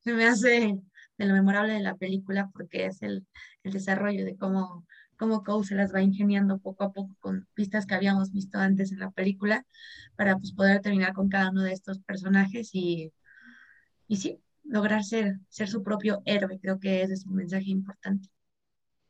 Se 0.00 0.12
me 0.12 0.26
hace 0.26 0.78
de 1.18 1.26
lo 1.26 1.34
memorable 1.34 1.74
de 1.74 1.80
la 1.80 1.96
película 1.96 2.50
porque 2.52 2.86
es 2.86 3.02
el, 3.02 3.26
el 3.62 3.72
desarrollo 3.72 4.24
de 4.24 4.36
cómo, 4.36 4.86
cómo 5.16 5.42
Cole 5.44 5.66
se 5.66 5.74
las 5.74 5.94
va 5.94 6.02
ingeniando 6.02 6.58
poco 6.58 6.84
a 6.84 6.92
poco 6.92 7.16
con 7.20 7.46
pistas 7.54 7.86
que 7.86 7.94
habíamos 7.94 8.32
visto 8.32 8.58
antes 8.58 8.92
en 8.92 9.00
la 9.00 9.10
película 9.10 9.66
para 10.16 10.36
pues, 10.38 10.52
poder 10.52 10.80
terminar 10.80 11.12
con 11.14 11.28
cada 11.28 11.50
uno 11.50 11.62
de 11.62 11.72
estos 11.72 11.98
personajes 12.00 12.70
y, 12.74 13.12
y 14.08 14.16
sí, 14.16 14.42
lograr 14.64 15.04
ser, 15.04 15.38
ser 15.48 15.68
su 15.68 15.82
propio 15.82 16.22
héroe. 16.24 16.58
Creo 16.60 16.78
que 16.78 17.02
ese 17.02 17.14
es 17.14 17.26
un 17.26 17.34
mensaje 17.34 17.70
importante. 17.70 18.28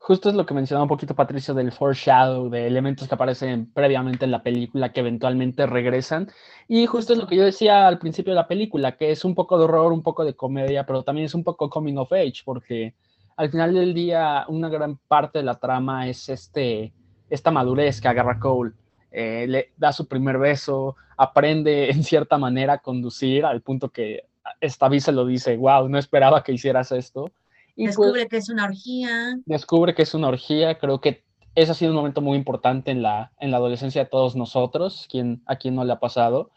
Justo 0.03 0.31
es 0.31 0.35
lo 0.35 0.47
que 0.47 0.55
mencionaba 0.55 0.85
un 0.85 0.89
poquito 0.89 1.15
Patricio 1.15 1.53
del 1.53 1.73
foreshadow, 1.73 2.49
de 2.49 2.67
elementos 2.67 3.07
que 3.07 3.15
aparecen 3.15 3.71
previamente 3.71 4.25
en 4.25 4.31
la 4.31 4.43
película 4.43 4.93
que 4.93 5.01
eventualmente 5.01 5.67
regresan. 5.67 6.31
Y 6.69 6.87
justo 6.87 7.13
es 7.13 7.19
lo 7.19 7.27
que 7.27 7.37
yo 7.37 7.45
decía 7.45 7.87
al 7.87 7.99
principio 7.99 8.33
de 8.33 8.37
la 8.37 8.49
película, 8.49 8.97
que 8.97 9.11
es 9.11 9.27
un 9.27 9.35
poco 9.35 9.59
de 9.59 9.65
horror, 9.65 9.93
un 9.93 10.03
poco 10.03 10.25
de 10.25 10.35
comedia, 10.35 10.87
pero 10.87 11.03
también 11.03 11.27
es 11.27 11.35
un 11.35 11.45
poco 11.45 11.69
coming 11.69 11.99
of 11.99 12.13
age, 12.13 12.41
porque 12.47 12.95
al 13.37 13.51
final 13.51 13.75
del 13.75 13.93
día 13.93 14.47
una 14.49 14.71
gran 14.71 14.97
parte 14.97 15.41
de 15.41 15.45
la 15.45 15.59
trama 15.59 16.09
es 16.09 16.31
este, 16.31 16.95
esta 17.29 17.51
madurez 17.51 18.01
que 18.01 18.09
agarra 18.09 18.39
Cole. 18.39 18.73
Eh, 19.11 19.47
le 19.49 19.73
da 19.77 19.93
su 19.93 20.09
primer 20.09 20.39
beso, 20.39 20.97
aprende 21.19 21.91
en 21.91 22.05
cierta 22.05 22.39
manera 22.39 22.75
a 22.75 22.79
conducir 22.79 23.45
al 23.45 23.61
punto 23.61 23.91
que 23.91 24.30
esta 24.61 24.89
vez 24.89 25.05
se 25.05 25.13
lo 25.13 25.27
dice, 25.27 25.57
wow, 25.57 25.89
no 25.89 25.99
esperaba 25.99 26.43
que 26.43 26.53
hicieras 26.53 26.93
esto. 26.93 27.33
Y 27.77 27.85
pues 27.85 27.97
descubre 27.97 28.29
que 28.29 28.37
es 28.37 28.49
una 28.49 28.65
orgía. 28.65 29.39
Descubre 29.47 29.95
que 29.95 30.03
es 30.03 30.15
una 30.15 30.29
orgía, 30.29 30.79
creo 30.79 31.01
que 31.01 31.25
ese 31.55 31.73
ha 31.73 31.75
sido 31.75 31.91
un 31.91 31.97
momento 31.97 32.21
muy 32.21 32.37
importante 32.37 32.91
en 32.91 33.03
la, 33.03 33.33
en 33.41 33.51
la 33.51 33.57
adolescencia 33.57 34.05
de 34.05 34.11
todos 34.11 34.37
nosotros, 34.37 35.07
quien, 35.11 35.43
a 35.47 35.57
quien 35.57 35.75
no 35.75 35.85
le 35.85 35.93
ha 35.93 36.01
pasado. 36.01 36.51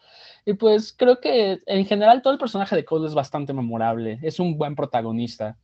Y 0.46 0.54
pues 0.54 0.94
creo 0.94 1.20
que 1.20 1.62
en 1.66 1.86
general 1.86 2.22
todo 2.22 2.34
el 2.34 2.40
personaje 2.40 2.76
de 2.76 2.86
Cole 2.86 3.08
es 3.08 3.14
bastante 3.14 3.54
memorable, 3.54 4.20
es 4.22 4.40
un 4.40 4.58
buen 4.58 4.76
protagonista. 4.76 5.58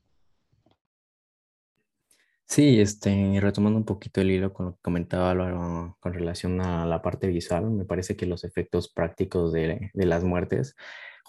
Sí, 2.46 2.82
este, 2.82 3.38
retomando 3.40 3.78
un 3.78 3.86
poquito 3.86 4.22
el 4.22 4.32
hilo 4.32 4.52
con 4.54 4.66
lo 4.66 4.72
que 4.74 4.82
comentaba 4.82 5.30
Álvaro 5.30 5.98
con 6.00 6.14
relación 6.14 6.60
a 6.62 6.88
la 6.88 7.02
parte 7.04 7.28
visual, 7.28 7.70
me 7.70 7.86
parece 7.86 8.16
que 8.16 8.26
los 8.26 8.44
efectos 8.44 8.90
prácticos 8.90 9.52
de, 9.54 9.92
de 9.94 10.06
las 10.06 10.24
muertes 10.24 10.76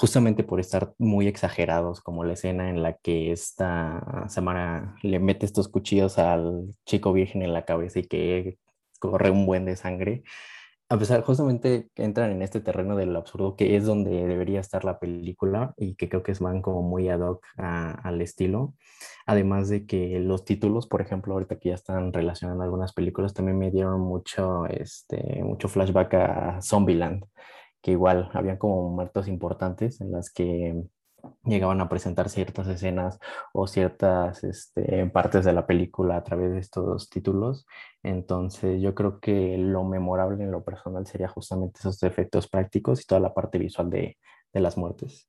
justamente 0.01 0.45
por 0.45 0.61
estar 0.61 0.95
muy 0.97 1.29
exagerados, 1.29 2.01
como 2.01 2.25
la 2.25 2.33
escena 2.33 2.71
en 2.71 2.83
la 2.83 2.95
que 2.95 3.33
esta 3.33 4.25
Samara 4.31 4.95
le 5.03 5.19
mete 5.19 5.45
estos 5.45 5.69
cuchillos 5.69 6.17
al 6.19 6.71
chico 6.87 7.13
virgen 7.13 7.43
en 7.43 7.53
la 7.53 7.67
cabeza 7.67 7.99
y 7.99 8.05
que 8.05 8.59
corre 8.99 9.31
un 9.31 9.45
buen 9.45 9.67
de 9.67 9.77
sangre. 9.77 10.23
A 10.89 10.99
pesar, 10.99 11.23
justamente 11.23 11.91
entran 11.97 12.31
en 12.31 12.41
este 12.41 12.63
terreno 12.63 12.97
del 12.97 13.15
absurdo, 13.15 13.57
que 13.57 13.77
es 13.77 13.85
donde 13.85 14.27
debería 14.27 14.61
estar 14.61 14.87
la 14.87 14.99
película 14.99 15.75
y 15.77 15.97
que 15.97 16.09
creo 16.09 16.23
que 16.23 16.33
van 16.41 16.63
como 16.63 16.81
muy 16.81 17.11
ad 17.11 17.21
hoc 17.21 17.45
al 17.59 18.23
estilo. 18.23 18.73
Además 19.27 19.69
de 19.69 19.85
que 19.87 20.19
los 20.21 20.47
títulos, 20.47 20.87
por 20.87 21.03
ejemplo, 21.03 21.35
ahorita 21.35 21.59
que 21.59 21.69
ya 21.69 21.75
están 21.75 22.15
relacionando 22.15 22.65
algunas 22.65 22.95
películas, 22.95 23.35
también 23.35 23.59
me 23.59 23.71
dieron 23.71 24.01
mucho, 24.01 24.65
este, 24.67 25.43
mucho 25.45 25.69
flashback 25.69 26.15
a 26.15 26.63
Zombieland 26.63 27.27
que 27.83 27.93
igual 27.93 28.31
había 28.33 28.59
como 28.59 28.91
muertos 28.91 29.29
importantes 29.29 30.01
en 30.01 30.13
las 30.13 30.31
que 30.31 30.83
llegaban 31.45 31.81
a 31.81 31.89
presentar 31.89 32.29
ciertas 32.29 32.67
escenas 32.69 33.19
o 33.53 33.67
ciertas 33.67 34.45
este, 34.45 35.07
partes 35.07 35.45
de 35.45 35.53
la 35.53 35.67
película 35.67 36.17
a 36.17 36.25
través 36.25 36.53
de 36.53 36.59
estos 36.59 37.09
títulos. 37.09 37.67
Entonces 38.03 38.81
yo 38.81 38.95
creo 38.95 39.21
que 39.21 39.57
lo 39.59 39.85
memorable 39.85 40.45
en 40.45 40.51
lo 40.51 40.65
personal 40.65 41.07
sería 41.07 41.29
justamente 41.29 41.81
esos 41.81 42.03
efectos 42.03 42.49
prácticos 42.49 43.03
y 43.03 43.07
toda 43.07 43.21
la 43.21 43.35
parte 43.35 43.59
visual 43.59 43.91
de, 43.91 44.19
de 44.53 44.61
las 44.61 44.77
muertes. 44.77 45.29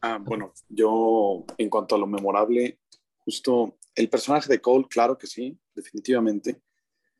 Ah, 0.00 0.18
bueno, 0.20 0.52
yo 0.68 1.44
en 1.58 1.70
cuanto 1.70 1.94
a 1.94 1.98
lo 1.98 2.08
memorable, 2.08 2.80
justo 3.18 3.76
el 3.94 4.08
personaje 4.08 4.48
de 4.48 4.60
Cole, 4.60 4.88
claro 4.88 5.16
que 5.16 5.28
sí, 5.28 5.56
definitivamente 5.74 6.60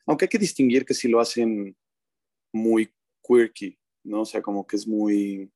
aunque 0.06 0.24
hay 0.24 0.28
que 0.28 0.38
distinguir 0.38 0.84
que 0.84 0.94
sí 0.94 1.08
lo 1.08 1.20
hacen 1.20 1.76
muy 2.52 2.92
quirky, 3.26 3.78
¿no? 4.04 4.22
O 4.22 4.24
sea, 4.24 4.42
como 4.42 4.66
que 4.66 4.76
es 4.76 4.86
muy, 4.86 5.50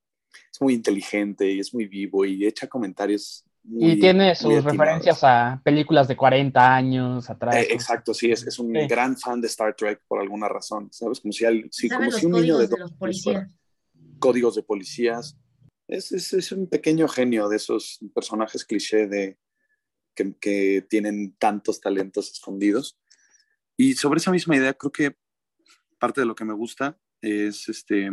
es 0.52 0.60
muy 0.60 0.74
inteligente 0.74 1.50
y 1.50 1.60
es 1.60 1.74
muy 1.74 1.86
vivo 1.86 2.24
y 2.24 2.46
echa 2.46 2.66
comentarios. 2.66 3.44
y 3.64 3.98
tiene 3.98 4.34
sus 4.34 4.62
referencias 4.62 5.22
a 5.24 5.60
películas 5.64 6.08
de 6.08 6.16
40 6.16 6.74
años 6.74 7.28
atrás. 7.28 7.56
Eh, 7.56 7.68
exacto, 7.70 8.14
sí, 8.14 8.30
es, 8.30 8.46
es 8.46 8.58
un 8.58 8.72
gran 8.72 9.16
fan 9.16 9.40
de 9.40 9.48
Star 9.48 9.74
Trek 9.74 10.02
por 10.06 10.20
alguna 10.20 10.48
razón, 10.48 10.88
¿sabes? 10.92 11.20
Como 11.20 11.32
si, 11.32 11.44
como 11.88 12.10
si 12.10 12.26
un 12.26 12.32
niño 12.32 12.58
de, 12.58 12.68
los 12.78 12.92
policías. 12.92 13.50
códigos 14.18 14.54
de 14.54 14.62
policías. 14.62 15.36
Es, 15.88 16.10
es, 16.10 16.32
es, 16.32 16.50
un 16.50 16.66
pequeño 16.68 17.06
genio 17.06 17.48
de 17.48 17.56
esos 17.56 18.00
personajes 18.12 18.64
cliché 18.64 19.06
de, 19.06 19.38
que, 20.16 20.34
que 20.40 20.84
tienen 20.88 21.36
tantos 21.38 21.80
talentos 21.80 22.32
escondidos. 22.32 22.98
Y 23.76 23.94
sobre 23.94 24.18
esa 24.18 24.30
misma 24.30 24.56
idea, 24.56 24.74
creo 24.74 24.92
que 24.92 25.16
parte 25.98 26.20
de 26.20 26.26
lo 26.26 26.34
que 26.34 26.44
me 26.44 26.54
gusta 26.54 26.98
es, 27.20 27.68
este, 27.68 28.10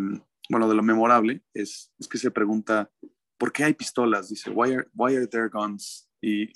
bueno, 0.50 0.68
de 0.68 0.76
lo 0.76 0.84
memorable, 0.84 1.44
es, 1.54 1.94
es 1.98 2.08
que 2.08 2.18
se 2.18 2.32
pregunta, 2.32 2.92
¿por 3.38 3.52
qué 3.52 3.64
hay 3.64 3.74
pistolas? 3.74 4.30
Dice, 4.30 4.50
why 4.50 4.74
are, 4.74 4.88
why 4.94 5.16
are 5.16 5.28
there 5.28 5.50
guns? 5.50 6.10
Y 6.22 6.50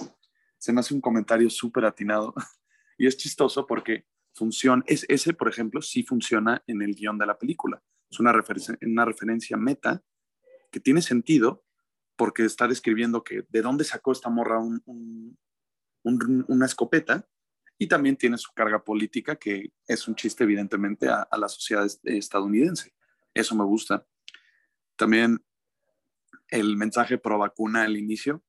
se 0.57 0.73
me 0.73 0.81
hace 0.81 0.93
un 0.93 1.01
comentario 1.01 1.49
súper 1.49 1.85
atinado. 1.85 2.33
y 2.97 3.07
es 3.07 3.17
chistoso 3.17 3.65
porque 3.65 4.05
funciona, 4.33 4.83
es, 4.87 5.05
ese, 5.07 5.33
por 5.33 5.47
ejemplo, 5.47 5.81
sí 5.81 6.03
funciona 6.03 6.63
en 6.67 6.81
el 6.81 6.93
guion 6.93 7.17
de 7.17 7.25
la 7.25 7.37
película. 7.37 7.81
Es 8.09 8.19
una, 8.19 8.33
una 8.81 9.05
referencia 9.05 9.57
meta 9.57 10.03
que 10.71 10.79
tiene 10.79 11.01
sentido 11.01 11.65
porque 12.15 12.45
está 12.45 12.67
describiendo 12.67 13.23
que 13.23 13.45
de 13.49 13.61
dónde 13.61 13.83
sacó 13.83 14.11
esta 14.11 14.29
morra 14.29 14.59
un, 14.59 15.37
una 16.03 16.65
escopeta 16.65 17.29
y 17.79 17.87
también 17.87 18.17
tiene 18.17 18.37
su 18.37 18.51
carga 18.53 18.83
política, 18.83 19.35
que 19.35 19.71
es 19.87 20.07
un 20.07 20.15
chiste 20.15 20.43
evidentemente 20.43 21.09
a, 21.09 21.27
la 21.37 21.47
sociedad 21.47 21.87
estadounidense. 22.03 22.93
Eso 23.33 23.55
me 23.55 23.63
gusta. 23.63 24.05
También 24.95 25.43
el 26.47 26.75
mensaje 26.75 27.17
pro 27.17 27.37
vacuna 27.37 27.83
al 27.83 27.97
inicio, 27.97 28.43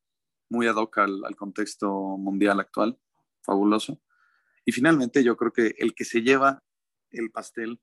muy 0.48 0.66
ad 0.66 0.76
hoc 0.76 0.98
al, 0.98 1.36
contexto 1.36 1.90
mundial 2.16 2.58
actual, 2.60 2.98
fabuloso. 3.42 4.00
Y 4.64 4.72
finalmente 4.72 5.22
yo 5.22 5.36
creo 5.36 5.52
que 5.52 5.74
el 5.78 5.94
que 5.94 6.04
se 6.04 6.22
lleva 6.22 6.62
el 7.10 7.30
pastel 7.30 7.80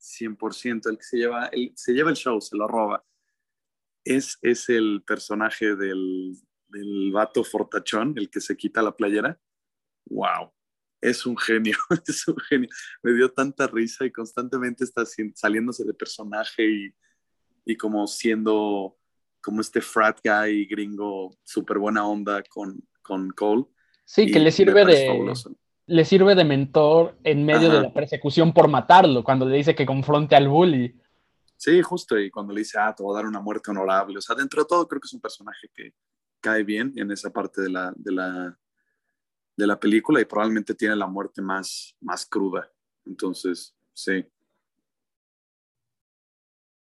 100%, 0.00 0.88
el 0.88 0.96
que 0.96 1.04
se 1.04 1.18
lleva 1.18 1.46
el, 1.46 1.72
se 1.76 1.92
lleva 1.92 2.10
el 2.10 2.16
show, 2.16 2.40
se 2.40 2.56
lo 2.56 2.66
roba, 2.66 3.04
es, 4.02 4.38
es 4.40 4.68
el 4.70 5.02
personaje 5.06 5.76
del, 5.76 6.36
del 6.68 7.12
vato 7.12 7.44
fortachón, 7.44 8.14
el 8.16 8.30
que 8.30 8.40
se 8.40 8.56
quita 8.56 8.82
la 8.82 8.96
playera 8.96 9.38
wow, 10.06 10.52
es 11.00 11.26
un 11.26 11.36
genio, 11.36 11.76
es 12.06 12.26
un 12.28 12.36
genio. 12.48 12.68
Me 13.02 13.12
dio 13.12 13.30
tanta 13.30 13.66
risa 13.66 14.04
y 14.04 14.12
constantemente 14.12 14.84
está 14.84 15.04
saliéndose 15.34 15.84
de 15.84 15.94
personaje 15.94 16.64
y, 16.64 16.94
y 17.64 17.76
como 17.76 18.06
siendo 18.06 18.96
como 19.42 19.60
este 19.60 19.82
frat 19.82 20.20
guy 20.24 20.64
gringo 20.64 21.36
súper 21.44 21.78
buena 21.78 22.06
onda 22.06 22.42
con, 22.48 22.82
con 23.02 23.30
Cole. 23.30 23.66
Sí, 24.06 24.30
que 24.30 24.40
le 24.40 24.50
sirve 24.50 24.84
de 24.84 25.32
le 25.86 26.04
sirve 26.06 26.34
de 26.34 26.44
mentor 26.44 27.18
en 27.24 27.44
medio 27.44 27.70
de 27.70 27.82
la 27.82 27.92
persecución 27.92 28.54
por 28.54 28.68
matarlo, 28.68 29.22
cuando 29.22 29.44
le 29.44 29.58
dice 29.58 29.74
que 29.74 29.84
confronte 29.84 30.34
al 30.34 30.48
bully. 30.48 30.98
Sí, 31.58 31.82
justo, 31.82 32.18
y 32.18 32.30
cuando 32.30 32.54
le 32.54 32.60
dice, 32.60 32.78
ah, 32.78 32.94
te 32.94 33.02
voy 33.02 33.14
a 33.14 33.18
dar 33.18 33.26
una 33.26 33.40
muerte 33.40 33.70
honorable. 33.70 34.16
O 34.16 34.20
sea, 34.20 34.34
dentro 34.34 34.62
de 34.62 34.68
todo 34.68 34.88
creo 34.88 35.00
que 35.00 35.06
es 35.06 35.12
un 35.12 35.20
personaje 35.20 35.68
que 35.74 35.92
cae 36.40 36.62
bien 36.64 36.92
en 36.96 37.10
esa 37.10 37.30
parte 37.30 37.60
de 37.62 37.70
la, 37.70 37.92
de 37.96 38.12
la, 38.12 38.58
de 39.56 39.66
la 39.66 39.78
película 39.78 40.20
y 40.20 40.24
probablemente 40.24 40.74
tiene 40.74 40.96
la 40.96 41.06
muerte 41.06 41.42
más, 41.42 41.94
más 42.00 42.26
cruda. 42.26 42.70
Entonces, 43.04 43.74
sí. 43.92 44.26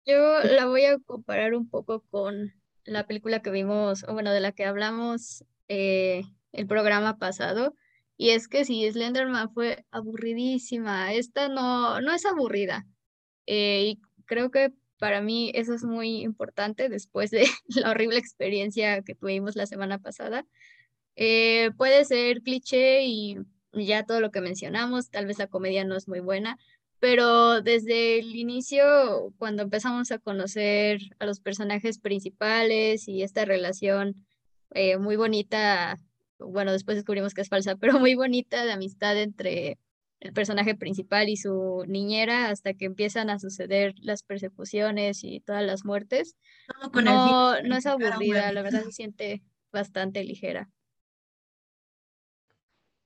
Yo 0.05 0.39
la 0.43 0.65
voy 0.65 0.85
a 0.85 0.97
comparar 0.99 1.53
un 1.53 1.69
poco 1.69 2.01
con 2.09 2.53
la 2.85 3.05
película 3.05 3.41
que 3.41 3.51
vimos, 3.51 4.05
o 4.07 4.13
bueno, 4.13 4.31
de 4.31 4.39
la 4.39 4.53
que 4.53 4.65
hablamos 4.65 5.43
eh, 5.67 6.23
el 6.53 6.67
programa 6.67 7.17
pasado. 7.17 7.75
Y 8.15 8.29
es 8.29 8.47
que 8.47 8.65
si 8.65 8.89
Slenderman 8.89 9.53
fue 9.53 9.85
aburridísima, 9.91 11.13
esta 11.13 11.49
no, 11.49 12.01
no 12.01 12.13
es 12.13 12.25
aburrida. 12.25 12.87
Eh, 13.45 13.83
y 13.85 14.01
creo 14.25 14.49
que 14.49 14.73
para 14.97 15.21
mí 15.21 15.51
eso 15.53 15.73
es 15.73 15.83
muy 15.83 16.21
importante 16.21 16.89
después 16.89 17.29
de 17.31 17.45
la 17.67 17.91
horrible 17.91 18.17
experiencia 18.17 19.01
que 19.03 19.13
tuvimos 19.13 19.55
la 19.55 19.65
semana 19.65 19.99
pasada. 19.99 20.45
Eh, 21.17 21.71
puede 21.77 22.05
ser 22.05 22.41
cliché 22.43 23.03
y 23.03 23.37
ya 23.73 24.03
todo 24.03 24.21
lo 24.21 24.31
que 24.31 24.39
mencionamos, 24.39 25.09
tal 25.09 25.25
vez 25.25 25.39
la 25.39 25.47
comedia 25.47 25.83
no 25.83 25.95
es 25.95 26.07
muy 26.07 26.19
buena, 26.19 26.57
pero 26.99 27.61
desde 27.61 28.19
el 28.19 28.35
inicio, 28.35 29.33
cuando 29.37 29.63
empezamos 29.63 30.11
a 30.11 30.19
conocer 30.19 30.99
a 31.19 31.25
los 31.25 31.39
personajes 31.39 31.99
principales 31.99 33.07
y 33.07 33.23
esta 33.23 33.45
relación 33.45 34.25
eh, 34.71 34.97
muy 34.97 35.15
bonita, 35.15 35.97
bueno, 36.37 36.71
después 36.71 36.97
descubrimos 36.97 37.33
que 37.33 37.41
es 37.41 37.49
falsa, 37.49 37.75
pero 37.79 37.99
muy 37.99 38.13
bonita 38.15 38.63
de 38.63 38.71
amistad 38.71 39.17
entre 39.17 39.79
el 40.19 40.33
personaje 40.33 40.75
principal 40.75 41.29
y 41.29 41.37
su 41.37 41.83
niñera 41.87 42.49
hasta 42.49 42.73
que 42.73 42.85
empiezan 42.85 43.29
a 43.29 43.39
suceder 43.39 43.93
las 44.01 44.23
persecuciones 44.23 45.23
y 45.23 45.39
todas 45.39 45.63
las 45.63 45.83
muertes. 45.83 46.35
No, 47.03 47.61
no 47.61 47.75
es 47.75 47.85
aburrida, 47.87 48.51
la 48.51 48.61
verdad 48.61 48.83
se 48.83 48.91
siente 48.91 49.43
bastante 49.71 50.23
ligera. 50.23 50.69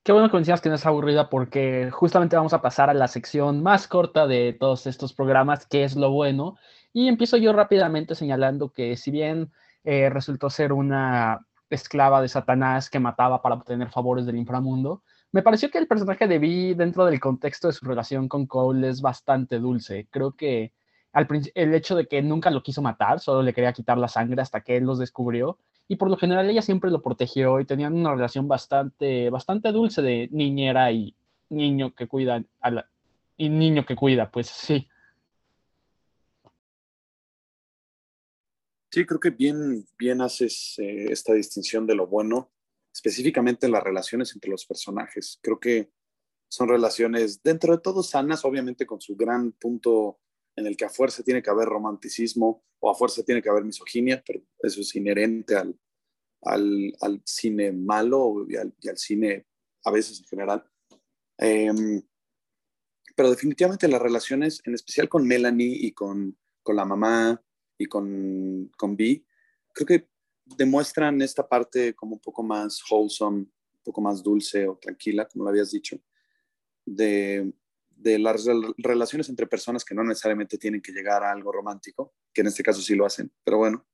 Qué 0.04 0.10
bueno 0.10 0.28
que 0.28 0.36
mencionas 0.36 0.60
que 0.60 0.68
no 0.68 0.74
es 0.74 0.84
aburrida 0.84 1.30
porque 1.30 1.88
justamente 1.92 2.34
vamos 2.34 2.52
a 2.52 2.60
pasar 2.60 2.90
a 2.90 2.94
la 2.94 3.06
sección 3.06 3.62
más 3.62 3.86
corta 3.86 4.26
de 4.26 4.52
todos 4.52 4.88
estos 4.88 5.12
programas, 5.12 5.64
que 5.64 5.84
es 5.84 5.94
lo 5.94 6.10
bueno. 6.10 6.56
Y 6.92 7.06
empiezo 7.06 7.36
yo 7.36 7.52
rápidamente 7.52 8.16
señalando 8.16 8.70
que 8.70 8.96
si 8.96 9.12
bien 9.12 9.52
eh, 9.84 10.10
resultó 10.10 10.50
ser 10.50 10.72
una 10.72 11.46
esclava 11.70 12.20
de 12.20 12.28
Satanás 12.28 12.90
que 12.90 12.98
mataba 12.98 13.42
para 13.42 13.54
obtener 13.54 13.90
favores 13.90 14.26
del 14.26 14.36
inframundo, 14.36 15.04
me 15.30 15.42
pareció 15.42 15.70
que 15.70 15.78
el 15.78 15.86
personaje 15.86 16.26
de 16.26 16.40
Vi 16.40 16.74
dentro 16.74 17.04
del 17.04 17.20
contexto 17.20 17.68
de 17.68 17.74
su 17.74 17.86
relación 17.86 18.26
con 18.28 18.46
Cole 18.46 18.88
es 18.88 19.02
bastante 19.02 19.60
dulce. 19.60 20.08
Creo 20.10 20.32
que 20.32 20.72
al, 21.12 21.28
el 21.54 21.74
hecho 21.74 21.94
de 21.94 22.08
que 22.08 22.22
nunca 22.22 22.50
lo 22.50 22.64
quiso 22.64 22.82
matar, 22.82 23.20
solo 23.20 23.42
le 23.42 23.54
quería 23.54 23.72
quitar 23.72 23.98
la 23.98 24.08
sangre 24.08 24.42
hasta 24.42 24.62
que 24.62 24.78
él 24.78 24.84
los 24.84 24.98
descubrió, 24.98 25.58
y 25.92 25.96
por 25.96 26.08
lo 26.08 26.16
general 26.16 26.48
ella 26.48 26.62
siempre 26.62 26.90
lo 26.90 27.02
protegió 27.02 27.60
y 27.60 27.66
tenían 27.66 27.92
una 27.92 28.14
relación 28.14 28.48
bastante, 28.48 29.28
bastante 29.28 29.72
dulce 29.72 30.00
de 30.00 30.26
niñera 30.32 30.90
y 30.90 31.14
niño 31.50 31.94
que 31.94 32.08
cuida 32.08 32.42
a 32.62 32.86
y 33.36 33.50
niño 33.50 33.84
que 33.84 33.94
cuida, 33.94 34.30
pues 34.30 34.46
sí. 34.46 34.88
Sí, 38.90 39.04
creo 39.04 39.20
que 39.20 39.28
bien, 39.28 39.86
bien 39.98 40.22
haces 40.22 40.78
eh, 40.78 41.12
esta 41.12 41.34
distinción 41.34 41.86
de 41.86 41.94
lo 41.94 42.06
bueno, 42.06 42.50
específicamente 42.90 43.66
en 43.66 43.72
las 43.72 43.82
relaciones 43.82 44.32
entre 44.32 44.50
los 44.50 44.64
personajes. 44.64 45.40
Creo 45.42 45.60
que 45.60 45.92
son 46.48 46.70
relaciones 46.70 47.42
dentro 47.42 47.76
de 47.76 47.82
todo 47.82 48.02
sanas, 48.02 48.46
obviamente 48.46 48.86
con 48.86 49.02
su 49.02 49.14
gran 49.14 49.52
punto 49.52 50.20
en 50.56 50.66
el 50.66 50.74
que 50.74 50.86
a 50.86 50.88
fuerza 50.88 51.22
tiene 51.22 51.42
que 51.42 51.50
haber 51.50 51.68
romanticismo 51.68 52.64
o 52.80 52.90
a 52.90 52.94
fuerza 52.94 53.22
tiene 53.22 53.42
que 53.42 53.50
haber 53.50 53.64
misoginia, 53.64 54.22
pero 54.26 54.40
eso 54.62 54.80
es 54.80 54.96
inherente 54.96 55.54
al, 55.54 55.78
al, 56.42 57.22
cine 57.24 57.72
malo 57.72 58.46
y 58.48 58.56
al, 58.56 58.74
cine 58.96 59.46
a 59.84 59.90
veces 59.90 60.20
en 60.20 60.26
general. 60.26 60.64
Em, 61.38 62.02
pero 63.14 63.30
definitivamente 63.30 63.88
las 63.88 64.02
relaciones, 64.02 64.60
en 64.64 64.74
especial 64.74 65.08
con 65.08 65.26
Melanie 65.26 65.76
y 65.80 65.92
con, 65.92 66.36
con 66.62 66.76
la 66.76 66.84
mamá 66.84 67.42
y 67.78 67.86
con, 67.86 68.70
con 68.76 68.96
B, 68.96 69.24
creo 69.72 69.86
que 69.86 70.08
demuestran 70.44 71.20
esta 71.22 71.48
parte 71.48 71.94
como 71.94 72.14
un 72.14 72.20
poco 72.20 72.42
más 72.42 72.82
wholesome, 72.90 73.38
un 73.38 73.82
poco 73.84 74.00
más 74.00 74.22
dulce 74.22 74.66
o 74.66 74.76
tranquila, 74.76 75.26
como 75.28 75.44
lo 75.44 75.50
habías 75.50 75.70
dicho, 75.70 75.98
de, 76.84 77.52
de 77.90 78.18
las 78.18 78.46
relaciones 78.78 79.28
entre 79.28 79.46
personas 79.46 79.84
que 79.84 79.94
no 79.94 80.04
necesariamente 80.04 80.58
tienen 80.58 80.82
que 80.82 80.92
llegar 80.92 81.22
a 81.22 81.32
algo 81.32 81.52
romántico, 81.52 82.14
que 82.32 82.40
en 82.40 82.48
este 82.48 82.62
caso 82.62 82.80
sí 82.80 82.94
lo 82.94 83.06
hacen, 83.06 83.32
pero 83.44 83.58
bueno, 83.58 83.86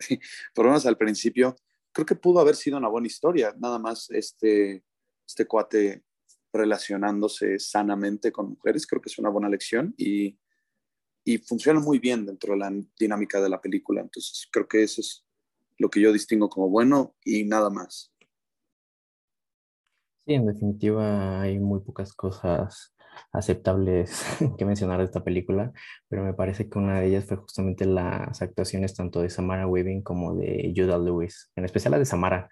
por 0.54 0.64
lo 0.64 0.70
menos 0.72 0.86
al 0.86 0.96
principio, 0.96 1.56
creo 1.96 2.04
que 2.04 2.14
pudo 2.14 2.40
haber 2.40 2.56
sido 2.56 2.76
una 2.76 2.88
buena 2.88 3.06
historia, 3.06 3.54
nada 3.58 3.78
más 3.78 4.10
este, 4.10 4.84
este 5.26 5.46
cuate 5.46 6.04
relacionándose 6.52 7.58
sanamente 7.58 8.30
con 8.30 8.50
mujeres, 8.50 8.86
creo 8.86 9.00
que 9.00 9.08
es 9.08 9.18
una 9.18 9.30
buena 9.30 9.48
lección 9.48 9.94
y, 9.96 10.38
y 11.24 11.38
funciona 11.38 11.80
muy 11.80 11.98
bien 11.98 12.26
dentro 12.26 12.52
de 12.52 12.58
la 12.58 12.72
dinámica 12.98 13.40
de 13.40 13.48
la 13.48 13.62
película. 13.62 14.02
Entonces, 14.02 14.46
creo 14.52 14.68
que 14.68 14.82
eso 14.82 15.00
es 15.00 15.24
lo 15.78 15.88
que 15.88 16.02
yo 16.02 16.12
distingo 16.12 16.50
como 16.50 16.68
bueno 16.68 17.16
y 17.24 17.44
nada 17.44 17.70
más. 17.70 18.12
Sí, 20.26 20.34
en 20.34 20.44
definitiva 20.44 21.40
hay 21.40 21.58
muy 21.58 21.80
pocas 21.80 22.12
cosas 22.12 22.94
aceptables 23.32 24.24
que 24.58 24.64
mencionar 24.64 24.98
de 24.98 25.04
esta 25.04 25.24
película, 25.24 25.72
pero 26.08 26.24
me 26.24 26.34
parece 26.34 26.68
que 26.68 26.78
una 26.78 27.00
de 27.00 27.08
ellas 27.08 27.24
fue 27.24 27.36
justamente 27.36 27.84
las 27.86 28.42
actuaciones 28.42 28.94
tanto 28.94 29.20
de 29.20 29.30
Samara 29.30 29.66
Weaving 29.66 30.02
como 30.02 30.34
de 30.34 30.72
Judah 30.76 30.98
Lewis, 30.98 31.50
en 31.56 31.64
especial 31.64 31.92
la 31.92 31.98
de 31.98 32.06
Samara 32.06 32.48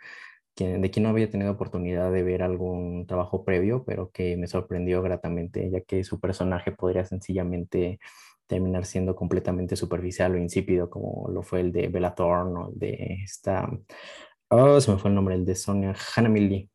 de 0.57 0.90
quien 0.90 1.03
no 1.03 1.09
había 1.11 1.31
tenido 1.31 1.53
oportunidad 1.53 2.12
de 2.12 2.22
ver 2.22 2.42
algún 2.42 3.07
trabajo 3.07 3.44
previo, 3.44 3.85
pero 3.85 4.11
que 4.11 4.37
me 4.37 4.46
sorprendió 4.46 5.03
gratamente, 5.03 5.68
ya 5.70 5.81
que 5.81 6.05
su 6.05 6.20
personaje 6.20 6.70
podría 6.72 7.05
sencillamente 7.05 7.98
terminar 8.46 8.85
siendo 8.87 9.16
completamente 9.16 9.74
superficial 9.77 10.35
o 10.35 10.38
insípido, 10.38 10.90
como 10.90 11.29
lo 11.31 11.42
fue 11.42 11.61
el 11.61 11.72
de 11.72 11.88
Bella 11.88 12.14
Thorne 12.14 12.61
o 12.61 12.70
de 12.72 13.18
esta, 13.24 13.68
oh, 14.48 14.81
se 14.81 14.92
me 14.92 14.98
fue 14.98 15.11
el 15.11 15.16
nombre, 15.16 15.35
el 15.35 15.44
de 15.44 15.57
Sonia, 15.57 15.94
Hannah 16.14 16.29
Miley, 16.29 16.70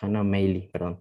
Hannah 0.00 0.24
Mailey, 0.24 0.68
perdón. 0.72 1.00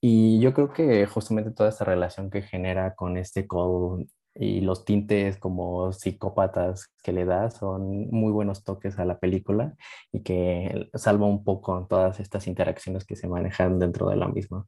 Y 0.00 0.40
yo 0.40 0.52
creo 0.52 0.72
que 0.72 1.06
justamente 1.06 1.50
toda 1.50 1.70
esta 1.70 1.84
relación 1.84 2.30
que 2.30 2.42
genera 2.42 2.94
con 2.94 3.16
este 3.16 3.46
Cole 3.46 4.06
y 4.38 4.60
los 4.60 4.84
tintes 4.84 5.38
como 5.38 5.92
psicópatas 5.92 6.92
que 7.02 7.12
le 7.12 7.24
da 7.24 7.50
son 7.50 8.08
muy 8.10 8.32
buenos 8.32 8.64
toques 8.64 8.98
a 8.98 9.04
la 9.04 9.18
película 9.18 9.74
y 10.12 10.22
que 10.22 10.88
salva 10.94 11.26
un 11.26 11.42
poco 11.42 11.86
todas 11.88 12.20
estas 12.20 12.46
interacciones 12.46 13.04
que 13.04 13.16
se 13.16 13.28
manejan 13.28 13.78
dentro 13.78 14.08
de 14.10 14.16
la 14.16 14.28
misma. 14.28 14.66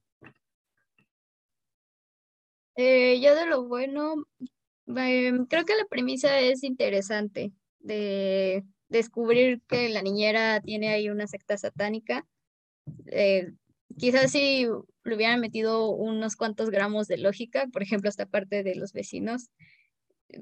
Eh, 2.76 3.20
yo 3.20 3.34
de 3.34 3.46
lo 3.46 3.66
bueno, 3.66 4.24
em, 4.86 5.46
creo 5.46 5.64
que 5.64 5.76
la 5.76 5.84
premisa 5.90 6.38
es 6.40 6.62
interesante 6.62 7.52
de 7.80 8.64
descubrir 8.88 9.60
que 9.66 9.88
la 9.88 10.00
niñera 10.00 10.60
tiene 10.60 10.88
ahí 10.88 11.10
una 11.10 11.26
secta 11.26 11.58
satánica. 11.58 12.24
Eh, 13.06 13.52
quizás 13.98 14.30
si 14.30 14.66
le 15.08 15.16
hubieran 15.16 15.40
metido 15.40 15.90
unos 15.90 16.36
cuantos 16.36 16.70
gramos 16.70 17.08
de 17.08 17.18
lógica, 17.18 17.66
por 17.72 17.82
ejemplo, 17.82 18.08
esta 18.08 18.26
parte 18.26 18.62
de 18.62 18.74
los 18.74 18.92
vecinos. 18.92 19.50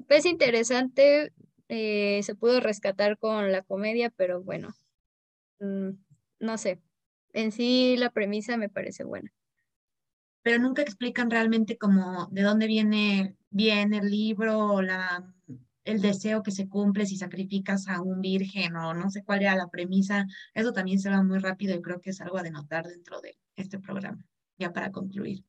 Es 0.09 0.25
interesante, 0.25 1.33
eh, 1.69 2.21
se 2.23 2.35
pudo 2.35 2.59
rescatar 2.59 3.17
con 3.17 3.51
la 3.51 3.61
comedia, 3.61 4.09
pero 4.09 4.43
bueno, 4.43 4.69
mm, 5.59 5.89
no 6.39 6.57
sé, 6.57 6.81
en 7.33 7.51
sí 7.51 7.95
la 7.97 8.11
premisa 8.11 8.57
me 8.57 8.69
parece 8.69 9.03
buena. 9.03 9.31
Pero 10.43 10.59
nunca 10.59 10.81
explican 10.81 11.29
realmente 11.29 11.77
cómo, 11.77 12.27
de 12.31 12.41
dónde 12.41 12.67
viene, 12.67 13.35
viene 13.49 13.97
el 13.97 14.09
libro 14.09 14.75
o 14.75 14.81
el 14.81 16.01
deseo 16.01 16.43
que 16.43 16.51
se 16.51 16.69
cumple 16.69 17.05
si 17.05 17.17
sacrificas 17.17 17.87
a 17.87 18.01
un 18.01 18.21
virgen 18.21 18.75
o 18.75 18.93
no 18.93 19.09
sé 19.09 19.23
cuál 19.23 19.41
era 19.41 19.55
la 19.55 19.67
premisa. 19.67 20.25
Eso 20.53 20.71
también 20.73 20.99
se 20.99 21.09
va 21.09 21.23
muy 21.23 21.39
rápido 21.39 21.75
y 21.75 21.81
creo 21.81 21.99
que 21.99 22.11
es 22.11 22.21
algo 22.21 22.37
a 22.37 22.43
denotar 22.43 22.87
dentro 22.87 23.19
de 23.21 23.37
este 23.55 23.79
programa 23.79 24.25
ya 24.57 24.73
para 24.73 24.91
concluir. 24.91 25.43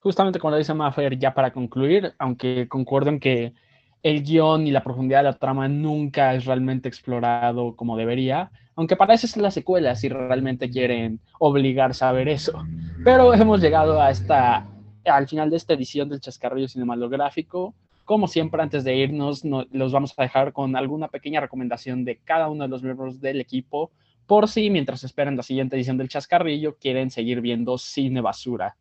Justamente 0.00 0.38
como 0.38 0.50
lo 0.50 0.58
dice 0.58 0.74
Maffer, 0.74 1.18
ya 1.18 1.32
para 1.32 1.52
concluir, 1.52 2.14
aunque 2.18 2.68
concuerdo 2.68 3.10
en 3.10 3.20
que 3.20 3.54
el 4.02 4.22
guion 4.22 4.66
y 4.66 4.70
la 4.70 4.84
profundidad 4.84 5.20
de 5.20 5.24
la 5.24 5.38
trama 5.38 5.66
nunca 5.66 6.34
es 6.34 6.44
realmente 6.44 6.88
explorado 6.88 7.74
como 7.74 7.96
debería, 7.96 8.50
aunque 8.76 8.96
para 8.96 9.14
eso 9.14 9.26
es 9.26 9.36
la 9.38 9.50
secuela 9.50 9.94
si 9.94 10.10
realmente 10.10 10.68
quieren 10.68 11.20
obligarse 11.38 12.04
a 12.04 12.12
ver 12.12 12.28
eso. 12.28 12.62
Pero 13.02 13.32
hemos 13.32 13.62
llegado 13.62 14.00
a 14.02 14.10
esta, 14.10 14.66
al 15.06 15.26
final 15.26 15.48
de 15.48 15.56
esta 15.56 15.72
edición 15.72 16.10
del 16.10 16.20
Chascarrillo 16.20 16.68
Cinematográfico. 16.68 17.74
Como 18.04 18.28
siempre, 18.28 18.60
antes 18.60 18.84
de 18.84 18.96
irnos, 18.96 19.42
los 19.44 19.92
vamos 19.92 20.12
a 20.18 20.22
dejar 20.22 20.52
con 20.52 20.76
alguna 20.76 21.08
pequeña 21.08 21.40
recomendación 21.40 22.04
de 22.04 22.18
cada 22.18 22.50
uno 22.50 22.64
de 22.64 22.68
los 22.68 22.82
miembros 22.82 23.22
del 23.22 23.40
equipo 23.40 23.90
por 24.26 24.48
si 24.48 24.70
mientras 24.70 25.04
esperan 25.04 25.36
la 25.36 25.42
siguiente 25.42 25.76
edición 25.76 25.98
del 25.98 26.08
Chascarrillo 26.08 26.76
quieren 26.76 27.10
seguir 27.10 27.40
viendo 27.40 27.78
cine 27.78 28.20
basura. 28.20 28.76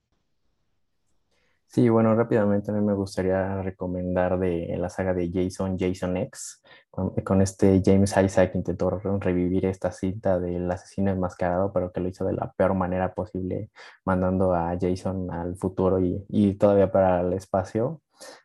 Sí, 1.74 1.90
bueno, 1.90 2.14
rápidamente 2.14 2.72
me 2.72 2.94
gustaría 2.94 3.60
recomendar 3.64 4.38
la 4.38 4.90
saga 4.90 5.12
de 5.16 5.32
Jason, 5.34 5.76
Jason 5.80 6.18
X, 6.18 6.62
con, 6.92 7.42
este 7.42 7.82
James 7.84 8.16
Isaac 8.16 8.52
intentó 8.54 8.92
revivir 8.92 9.66
esta 9.66 9.92
cinta 9.92 10.40
del 10.40 10.70
asesino 10.70 11.10
enmascarado, 11.10 11.74
pero 11.74 11.92
que 11.92 12.00
lo 12.00 12.10
hizo 12.10 12.26
de 12.26 12.34
la 12.34 12.54
peor 12.56 12.76
manera 12.76 13.16
posible, 13.16 13.72
mandando 14.06 14.54
a 14.54 14.78
Jason 14.80 15.32
al 15.32 15.56
futuro 15.58 16.00
y, 16.00 16.54
todavía 16.60 16.92
para 16.92 17.22
el 17.22 17.34
espacio. 17.34 18.02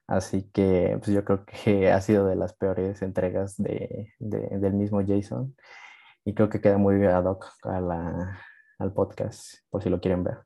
Así 0.06 0.44
que 0.50 0.96
pues 0.98 1.10
yo 1.10 1.22
creo 1.22 1.44
que 1.44 1.92
ha 1.92 2.00
sido 2.00 2.26
de 2.26 2.36
las 2.36 2.54
peores 2.54 3.02
entregas 3.02 3.56
del 3.58 4.72
mismo 4.72 5.02
Jason 5.06 5.54
y 6.28 6.34
creo 6.34 6.50
que 6.50 6.60
queda 6.60 6.76
muy 6.76 7.02
ad 7.06 7.24
hoc 7.24 7.46
al 7.64 8.92
podcast, 8.92 9.60
por 9.70 9.82
si 9.82 9.88
lo 9.88 9.98
quieren 9.98 10.22
ver. 10.22 10.44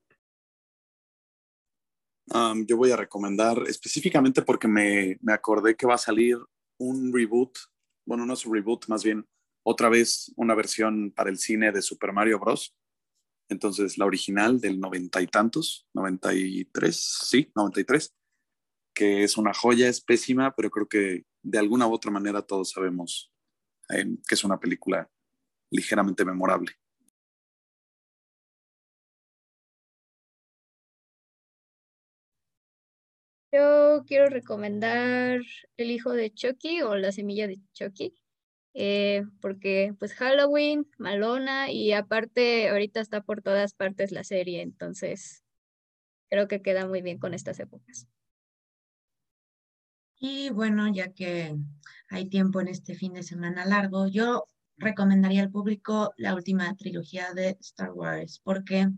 yo 2.68 2.76
voy 2.76 2.92
a 2.92 2.96
recomendar 2.96 3.64
específicamente 3.66 4.42
porque 4.42 4.68
me, 4.68 5.18
me, 5.22 5.32
acordé 5.32 5.74
que 5.74 5.86
va 5.86 5.94
a 5.94 5.98
salir 5.98 6.38
un 6.78 7.12
reboot, 7.12 7.58
bueno, 8.06 8.24
no 8.24 8.34
es 8.34 8.46
un 8.46 8.54
reboot, 8.54 8.86
más 8.86 9.02
bien 9.02 9.26
otra 9.64 9.88
vez 9.88 10.32
una 10.36 10.54
versión 10.54 11.10
para 11.10 11.30
el 11.30 11.38
cine 11.38 11.72
de 11.72 11.82
Super 11.82 12.12
Mario 12.12 12.38
Bros. 12.38 12.76
Entonces, 13.48 13.98
la 13.98 14.06
original 14.06 14.60
del 14.60 14.78
noventa 14.78 15.20
y 15.20 15.26
tantos, 15.26 15.88
93, 15.94 16.96
sí, 16.96 17.50
93, 17.56 18.14
que 18.94 19.24
es 19.24 19.36
una 19.36 19.52
joya, 19.52 19.88
es 19.88 20.00
pésima, 20.00 20.54
pero 20.54 20.70
creo 20.70 20.86
que 20.86 21.24
de 21.42 21.58
alguna 21.58 21.88
u 21.88 21.92
otra 21.92 22.12
manera 22.12 22.40
todos 22.40 22.70
sabemos 22.70 23.32
eh, 23.88 24.06
que 24.28 24.36
es 24.36 24.44
una 24.44 24.60
película 24.60 25.10
ligeramente 25.72 26.24
memorable. 26.24 26.72
Yo 33.50 34.04
quiero 34.06 34.28
recomendar 34.28 35.40
El 35.76 35.90
hijo 35.90 36.12
de 36.12 36.32
Chucky 36.32 36.82
o 36.82 36.94
La 36.94 37.12
semilla 37.12 37.46
de 37.46 37.60
Chucky, 37.74 38.14
eh, 38.74 39.24
porque 39.40 39.94
pues 39.98 40.14
Halloween, 40.14 40.88
Malona 40.96 41.70
y 41.70 41.92
aparte 41.92 42.70
ahorita 42.70 43.00
está 43.00 43.22
por 43.22 43.42
todas 43.42 43.74
partes 43.74 44.10
la 44.10 44.24
serie, 44.24 44.62
entonces 44.62 45.44
creo 46.30 46.48
que 46.48 46.62
queda 46.62 46.86
muy 46.86 47.02
bien 47.02 47.18
con 47.18 47.34
estas 47.34 47.60
épocas. 47.60 48.08
Y 50.18 50.50
bueno, 50.50 50.88
ya 50.88 51.12
que 51.12 51.54
hay 52.08 52.28
tiempo 52.28 52.60
en 52.60 52.68
este 52.68 52.94
fin 52.94 53.12
de 53.12 53.22
semana 53.22 53.66
largo, 53.66 54.06
yo 54.06 54.46
recomendaría 54.82 55.42
al 55.42 55.50
público 55.50 56.12
la 56.16 56.34
última 56.34 56.74
trilogía 56.76 57.32
de 57.34 57.56
Star 57.60 57.92
Wars 57.92 58.40
porque 58.44 58.88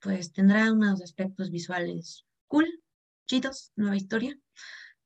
pues 0.00 0.32
tendrá 0.32 0.72
unos 0.72 1.00
aspectos 1.02 1.50
visuales 1.50 2.26
cool, 2.48 2.66
chidos, 3.26 3.72
nueva 3.76 3.96
historia, 3.96 4.36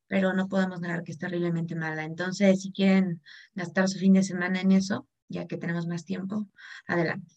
pero 0.08 0.32
no 0.32 0.48
podemos 0.48 0.80
negar 0.80 1.04
que 1.04 1.12
es 1.12 1.18
terriblemente 1.18 1.74
mala. 1.76 2.04
Entonces, 2.04 2.62
si 2.62 2.72
quieren 2.72 3.22
gastar 3.54 3.88
su 3.88 3.98
fin 3.98 4.14
de 4.14 4.22
semana 4.22 4.60
en 4.60 4.72
eso, 4.72 5.06
ya 5.28 5.46
que 5.46 5.58
tenemos 5.58 5.86
más 5.86 6.04
tiempo, 6.04 6.48
adelante. 6.86 7.35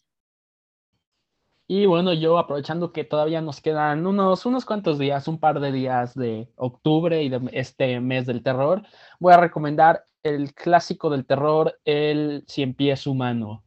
Y 1.72 1.86
bueno, 1.86 2.12
yo 2.12 2.36
aprovechando 2.36 2.92
que 2.92 3.04
todavía 3.04 3.40
nos 3.40 3.60
quedan 3.60 4.04
unos, 4.04 4.44
unos 4.44 4.64
cuantos 4.64 4.98
días, 4.98 5.28
un 5.28 5.38
par 5.38 5.60
de 5.60 5.70
días 5.70 6.16
de 6.16 6.48
octubre 6.56 7.22
y 7.22 7.28
de 7.28 7.48
este 7.52 8.00
mes 8.00 8.26
del 8.26 8.42
terror, 8.42 8.82
voy 9.20 9.34
a 9.34 9.36
recomendar 9.36 10.04
el 10.24 10.52
clásico 10.52 11.10
del 11.10 11.26
terror, 11.26 11.78
el 11.84 12.42
Cien 12.48 12.74
Pies 12.74 13.06
Humano. 13.06 13.62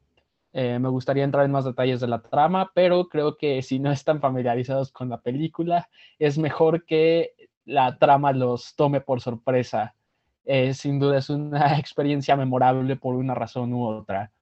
Eh, 0.51 0.79
me 0.79 0.89
gustaría 0.89 1.23
entrar 1.23 1.45
en 1.45 1.51
más 1.51 1.63
detalles 1.63 2.01
de 2.01 2.09
la 2.09 2.21
trama, 2.21 2.73
pero 2.75 3.07
creo 3.07 3.37
que 3.37 3.61
si 3.61 3.79
no 3.79 3.89
están 3.89 4.19
familiarizados 4.19 4.91
con 4.91 5.07
la 5.07 5.21
película, 5.21 5.87
es 6.19 6.37
mejor 6.37 6.83
que 6.83 7.31
la 7.63 7.97
trama 7.99 8.33
los 8.33 8.75
tome 8.75 8.99
por 8.99 9.21
sorpresa. 9.21 9.95
Eh, 10.43 10.73
sin 10.73 10.99
duda 10.99 11.19
es 11.19 11.29
una 11.29 11.77
experiencia 11.79 12.35
memorable 12.35 12.97
por 12.97 13.15
una 13.15 13.33
razón 13.33 13.71
u 13.71 13.87
otra. 13.87 14.33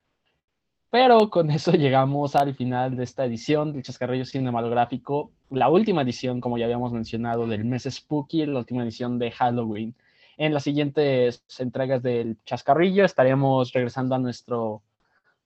Pero 0.91 1.29
con 1.29 1.49
eso 1.51 1.71
llegamos 1.71 2.35
al 2.35 2.53
final 2.53 2.97
de 2.97 3.05
esta 3.05 3.25
edición 3.25 3.71
del 3.71 3.81
Chascarrillo 3.81 4.25
Cinematográfico, 4.25 5.31
la 5.49 5.69
última 5.69 6.01
edición, 6.01 6.41
como 6.41 6.57
ya 6.57 6.65
habíamos 6.65 6.91
mencionado, 6.91 7.47
del 7.47 7.63
mes 7.63 7.87
Spooky, 7.89 8.45
la 8.45 8.59
última 8.59 8.83
edición 8.83 9.17
de 9.17 9.31
Halloween. 9.31 9.95
En 10.37 10.53
las 10.53 10.63
siguientes 10.63 11.45
entregas 11.59 12.03
del 12.03 12.37
Chascarrillo 12.45 13.05
estaremos 13.05 13.71
regresando 13.71 14.15
a 14.15 14.19
nuestro, 14.19 14.83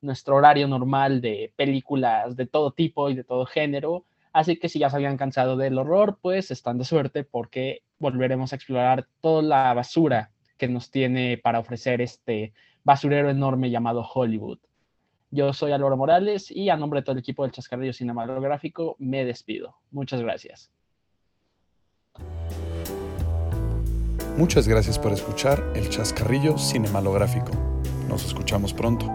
nuestro 0.02 0.36
horario 0.36 0.68
normal 0.68 1.22
de 1.22 1.54
películas 1.56 2.36
de 2.36 2.48
todo 2.48 2.72
tipo 2.72 3.12
y 3.12 3.16
de 3.16 3.24
todo 3.24 3.46
género. 3.46 4.06
Así 4.34 4.58
que 4.58 4.68
si 4.68 4.80
ya 4.80 4.90
se 4.90 4.96
habían 4.96 5.18
cansado 5.18 5.58
del 5.58 5.78
horror, 5.78 6.18
pues 6.22 6.50
están 6.50 6.80
de 6.80 6.86
suerte 6.86 7.24
porque 7.24 7.84
volveremos 8.00 8.52
a 8.52 8.56
explorar 8.56 9.08
toda 9.22 9.44
la 9.44 9.74
basura 9.76 10.32
que 10.58 10.68
nos 10.68 10.90
tiene 10.90 11.38
para 11.38 11.60
ofrecer 11.60 12.02
este 12.02 12.54
basurero 12.84 13.30
enorme 13.30 13.70
llamado 13.70 14.04
Hollywood. 14.12 14.58
Yo 15.36 15.52
soy 15.52 15.74
Álvaro 15.74 15.98
Morales 15.98 16.50
y 16.50 16.70
a 16.70 16.78
nombre 16.78 17.02
de 17.02 17.04
todo 17.04 17.12
el 17.12 17.20
equipo 17.20 17.44
del 17.44 17.52
Chascarrillo 17.52 17.92
Cinematográfico 17.92 18.96
me 19.00 19.26
despido. 19.26 19.76
Muchas 19.92 20.22
gracias. 20.22 20.72
Muchas 24.38 24.66
gracias 24.66 24.98
por 24.98 25.12
escuchar 25.12 25.62
el 25.76 25.90
Chascarrillo 25.90 26.58
Cinematográfico. 26.58 27.52
Nos 28.08 28.26
escuchamos 28.26 28.74
pronto. 28.74 29.14